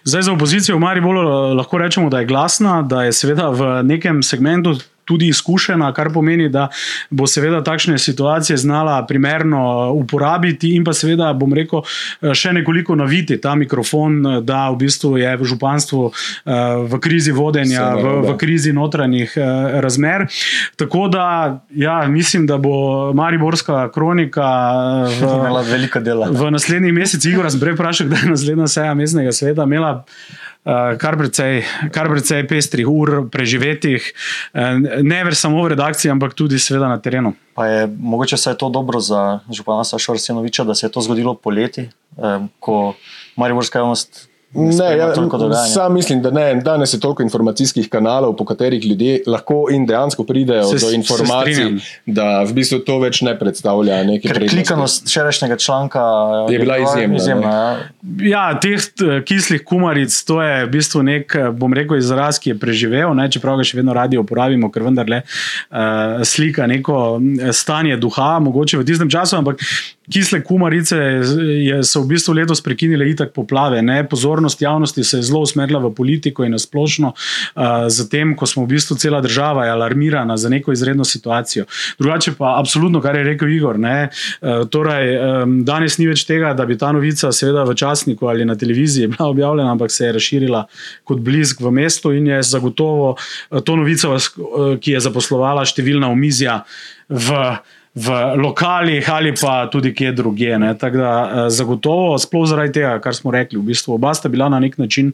Zdaj, 0.04 0.22
za 0.22 0.32
opozicijo 0.32 0.76
v 0.76 0.80
Mariupolu 0.80 1.20
eh, 1.20 1.54
lahko 1.54 1.78
rečemo, 1.78 2.10
da 2.10 2.18
je 2.18 2.26
glasna, 2.26 2.82
da 2.82 3.02
je 3.02 3.12
seveda 3.12 3.48
v 3.48 3.82
nekem 3.82 4.22
segmentu 4.22 4.76
tudi 5.04 5.28
izkušena, 5.28 5.92
kar 5.94 6.12
pomeni, 6.12 6.48
da 6.48 6.68
bo 7.10 7.26
seveda 7.26 7.62
takšne 7.64 7.98
situacije 7.98 8.56
znala 8.56 9.06
primerno 9.06 9.62
uh, 9.90 10.02
uporabiti 10.02 10.74
in 10.76 10.84
pa 10.84 10.92
seveda, 10.92 11.32
bom 11.32 11.54
rekel, 11.54 11.82
uh, 11.82 12.32
še 12.34 12.52
nekoliko 12.52 12.94
naviti 12.98 13.40
ta 13.40 13.54
mikrofon, 13.54 14.20
uh, 14.26 14.38
da 14.44 14.68
v 14.70 14.80
bistvu 14.84 15.16
je 15.18 15.36
v 15.36 15.44
županstvu 15.44 16.00
v 16.90 16.98
krizi 17.02 17.32
vodenja, 17.32 17.94
v, 17.94 18.12
v 18.24 18.34
krizi 18.40 18.72
notranjih 18.72 19.32
razmer. 19.82 20.26
Tako 20.80 21.06
da, 21.12 21.24
ja, 21.74 22.00
mislim, 22.08 22.46
da 22.46 22.58
bo 22.58 23.12
Mariborska 23.14 23.88
kronika 23.94 24.46
imela 25.20 25.62
veliko 25.66 26.00
dela. 26.00 26.30
V 26.32 26.50
naslednjih 26.50 26.94
mesecih, 26.94 27.34
Igor, 27.34 27.50
sem 27.50 27.62
prej 27.62 27.76
vprašal, 27.78 28.10
kdaj 28.10 28.24
je 28.24 28.30
naslednja 28.34 28.68
seja 28.70 28.94
mestnega 28.94 29.32
sveta 29.32 29.68
imela. 29.68 30.00
Eh, 30.60 30.96
kar 31.00 31.16
precej, 31.16 31.64
kar 31.88 32.10
precej 32.12 32.44
pestrih 32.44 32.84
ur 32.84 33.24
preživetih, 33.32 34.04
eh, 34.52 34.76
ne 35.00 35.20
več 35.24 35.40
samo 35.40 35.62
v 35.64 35.72
redakciji, 35.72 36.12
ampak 36.12 36.36
tudi 36.36 36.60
seveda 36.60 36.88
na 36.88 37.00
terenu. 37.00 37.32
Pa 37.56 37.66
je 37.66 37.86
mogoče 37.88 38.36
se 38.36 38.50
je 38.50 38.58
to 38.60 38.68
dobro 38.68 39.00
za 39.00 39.40
župana 39.50 39.84
Saša 39.84 40.12
Arsenoviča, 40.12 40.64
da 40.64 40.74
se 40.74 40.86
je 40.86 40.92
to 40.92 41.00
zgodilo 41.00 41.34
poleti, 41.34 41.88
eh, 42.18 42.38
ko 42.60 42.94
Mariborska 43.36 43.78
javnost 43.78 44.29
Ne, 44.54 44.96
ja, 44.96 45.14
sam 45.74 45.94
mislim, 45.94 46.22
da 46.22 46.30
ne. 46.30 46.54
Danes 46.54 46.94
je 46.94 47.00
toliko 47.00 47.22
informacijskih 47.22 47.88
kanalov, 47.88 48.36
po 48.36 48.44
katerih 48.44 48.86
ljudje 48.86 49.22
lahko 49.26 49.66
in 49.70 49.86
dejansko 49.86 50.24
pridejo 50.24 50.64
se, 50.64 50.86
do 50.86 50.92
informacij, 50.92 51.78
da 52.06 52.42
v 52.42 52.52
bistvu 52.52 52.80
to 52.86 52.98
več 52.98 53.20
ne 53.22 53.36
predstavlja 53.38 54.00
nekaj 54.08 54.32
prednosti. 54.32 54.56
Klikanost 54.56 55.06
včerajšnjega 55.06 55.56
članka 55.56 56.02
je, 56.48 56.54
je 56.54 56.58
bila 56.58 56.78
izjemna. 56.78 57.16
izjemna 57.16 57.52
ja. 57.52 57.76
ja, 58.30 58.44
teh 58.60 58.80
eh, 58.80 59.22
kislih 59.24 59.62
kumaric, 59.64 60.18
to 60.26 60.42
je 60.42 60.66
v 60.66 60.70
bistvu 60.74 61.04
nek, 61.06 61.36
bom 61.54 61.74
rekel, 61.74 62.00
izraz, 62.02 62.42
ki 62.42 62.50
je 62.50 62.58
preživel, 62.58 63.14
ne, 63.14 63.28
čeprav 63.30 63.60
ga 63.60 63.68
še 63.70 63.78
vedno 63.78 63.94
radi 63.94 64.18
uporabimo, 64.18 64.72
ker 64.74 64.82
vendarle 64.88 65.22
uh, 65.22 66.26
slika 66.26 66.66
neko 66.66 67.20
stanje 67.54 68.02
duha, 68.02 68.32
mogoče 68.42 68.82
v 68.82 68.88
tistem 68.90 69.14
času, 69.14 69.38
ampak 69.38 69.62
kisle 70.12 70.42
kumarice 70.44 70.96
je, 70.96 71.80
so 71.84 72.02
v 72.02 72.14
bistvu 72.14 72.34
letos 72.34 72.62
prekinile 72.64 73.08
itak 73.10 73.32
poplave. 73.34 73.82
Ne? 73.82 74.02
Pozornost 74.08 74.62
javnosti 74.62 75.04
se 75.04 75.18
je 75.18 75.22
zelo 75.22 75.40
usmerila 75.46 75.80
v 75.80 75.92
politiko 75.94 76.44
in 76.44 76.52
nasplošno, 76.56 77.12
uh, 77.12 77.62
zatem, 77.88 78.34
ko 78.36 78.46
smo 78.46 78.64
v 78.64 78.74
bistvu 78.74 78.96
cela 79.00 79.20
država 79.20 79.68
alarmirana 79.70 80.36
za 80.36 80.48
neko 80.48 80.72
izredno 80.72 81.04
situacijo. 81.04 81.64
Drugače 81.98 82.34
pa, 82.38 82.56
absolutno, 82.58 83.00
kar 83.00 83.16
je 83.16 83.24
rekel 83.24 83.48
Igor, 83.48 83.78
uh, 83.78 84.68
torej, 84.70 85.16
um, 85.16 85.58
danes 85.64 85.98
ni 85.98 86.08
več 86.10 86.24
tega, 86.28 86.54
da 86.54 86.66
bi 86.66 86.78
ta 86.78 86.92
novica, 86.92 87.32
seveda 87.32 87.64
v 87.68 87.74
časniku 87.74 88.28
ali 88.28 88.44
na 88.44 88.56
televiziji, 88.58 89.12
bila 89.14 89.30
objavljena, 89.30 89.70
ampak 89.72 89.90
se 89.90 90.06
je 90.06 90.12
razširila 90.12 90.64
kot 91.04 91.20
blisk 91.20 91.60
v 91.60 91.70
mestu 91.70 92.12
in 92.12 92.26
je 92.26 92.42
zagotovo 92.42 93.14
uh, 93.16 93.60
to 93.64 93.76
novico, 93.76 94.14
uh, 94.16 94.72
ki 94.80 94.96
je 94.96 95.04
zaposlovala 95.06 95.66
številna 95.66 96.10
omizja 96.10 96.62
v 97.08 97.36
v 97.94 98.08
lokalih 98.38 99.02
ali 99.10 99.34
pa 99.34 99.66
tudi 99.66 99.94
kje 99.94 100.12
drugje. 100.12 100.58
Tako 100.78 100.96
da 100.96 101.12
eh, 101.12 101.50
zagotovo, 101.50 102.18
sploh 102.18 102.46
zaradi 102.46 102.72
tega, 102.72 102.98
kar 103.02 103.14
smo 103.14 103.30
rekli, 103.34 103.58
v 103.58 103.70
bistvu 103.72 103.94
oba 103.98 104.14
sta 104.14 104.28
bila 104.28 104.48
na 104.48 104.60
nek 104.60 104.78
način 104.78 105.12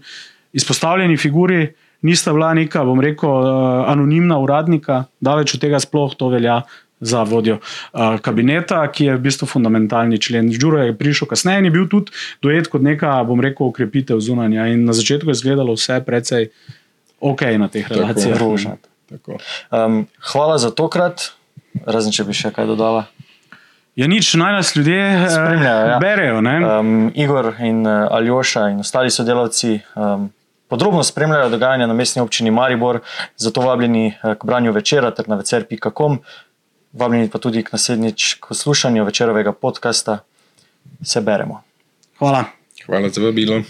izpostavljeni 0.53 1.17
figuri, 1.17 1.73
nista 2.03 2.33
bila 2.33 2.55
neka, 2.55 2.85
bom 2.85 3.01
rekel, 3.01 3.31
eh, 3.31 3.85
anonimna 3.93 4.39
uradnika, 4.39 5.05
daleč 5.21 5.55
od 5.55 5.61
tega 5.61 5.81
sploh 5.81 6.15
to 6.17 6.29
velja. 6.29 6.63
Za 7.01 7.27
vodjo 7.29 7.59
uh, 7.61 8.15
kabineta, 8.25 8.79
ki 8.89 9.05
je 9.05 9.17
v 9.19 9.21
bistvu 9.21 9.45
fundamentalni 9.47 10.17
člen. 10.17 10.49
Žuro 10.49 10.81
je 10.81 10.95
prišel 10.97 11.29
kasneje 11.29 11.61
in 11.61 11.69
je 11.69 11.73
bil 11.75 11.85
tudi 11.93 12.15
dojet 12.41 12.71
kot 12.73 12.81
neka, 12.81 13.19
bom 13.29 13.43
rekel, 13.45 13.69
ukrepitev 13.69 14.17
zunanja. 14.25 14.65
In 14.73 14.89
na 14.89 14.97
začetku 14.97 15.29
je 15.29 15.37
izgledalo 15.37 15.77
vse 15.77 16.01
precej 16.07 16.49
ok 17.21 17.45
na 17.61 17.69
teh 17.69 17.85
relacijah. 17.85 18.41
Um, 19.69 20.07
hvala 20.33 20.57
za 20.57 20.73
tokrat. 20.73 21.36
Razen 21.85 22.13
če 22.13 22.25
bi 22.25 22.37
še 22.37 22.51
kaj 22.55 22.67
dodala. 22.67 23.07
Ja, 23.97 24.07
nič, 24.07 24.35
naj 24.37 24.53
nas 24.53 24.75
ljudje 24.77 24.97
eh, 25.01 25.29
spremljajo. 25.33 25.87
Ja. 25.89 25.99
Berejo. 26.01 26.41
Um, 26.41 27.13
Igor 27.15 27.55
in 27.65 27.87
uh, 27.87 28.09
Aljoša 28.13 28.69
in 28.69 28.81
ostali 28.85 29.11
sodelavci 29.11 29.79
um, 29.95 30.29
podrobno 30.69 31.03
spremljajo 31.03 31.49
dogajanje 31.49 31.87
na 31.87 31.95
mestni 31.95 32.23
občini 32.23 32.51
Maribor, 32.51 33.01
zato 33.37 33.65
vabljeni 33.65 34.07
uh, 34.13 34.35
k 34.35 34.45
branju 34.45 34.73
večera 34.73 35.11
ter 35.11 35.29
na 35.29 35.41
večer.com. 35.41 36.19
Vabljeni 36.93 37.31
pa 37.33 37.39
tudi 37.39 37.65
k 37.65 37.73
naslednjič 37.73 38.35
k 38.35 38.49
poslušanju 38.49 39.05
večerovega 39.05 39.53
podcasta. 39.53 40.19
Se 41.03 41.21
beremo. 41.21 41.63
Hvala. 42.19 42.45
Hvala 42.87 43.09
za 43.09 43.23
vabilo. 43.23 43.63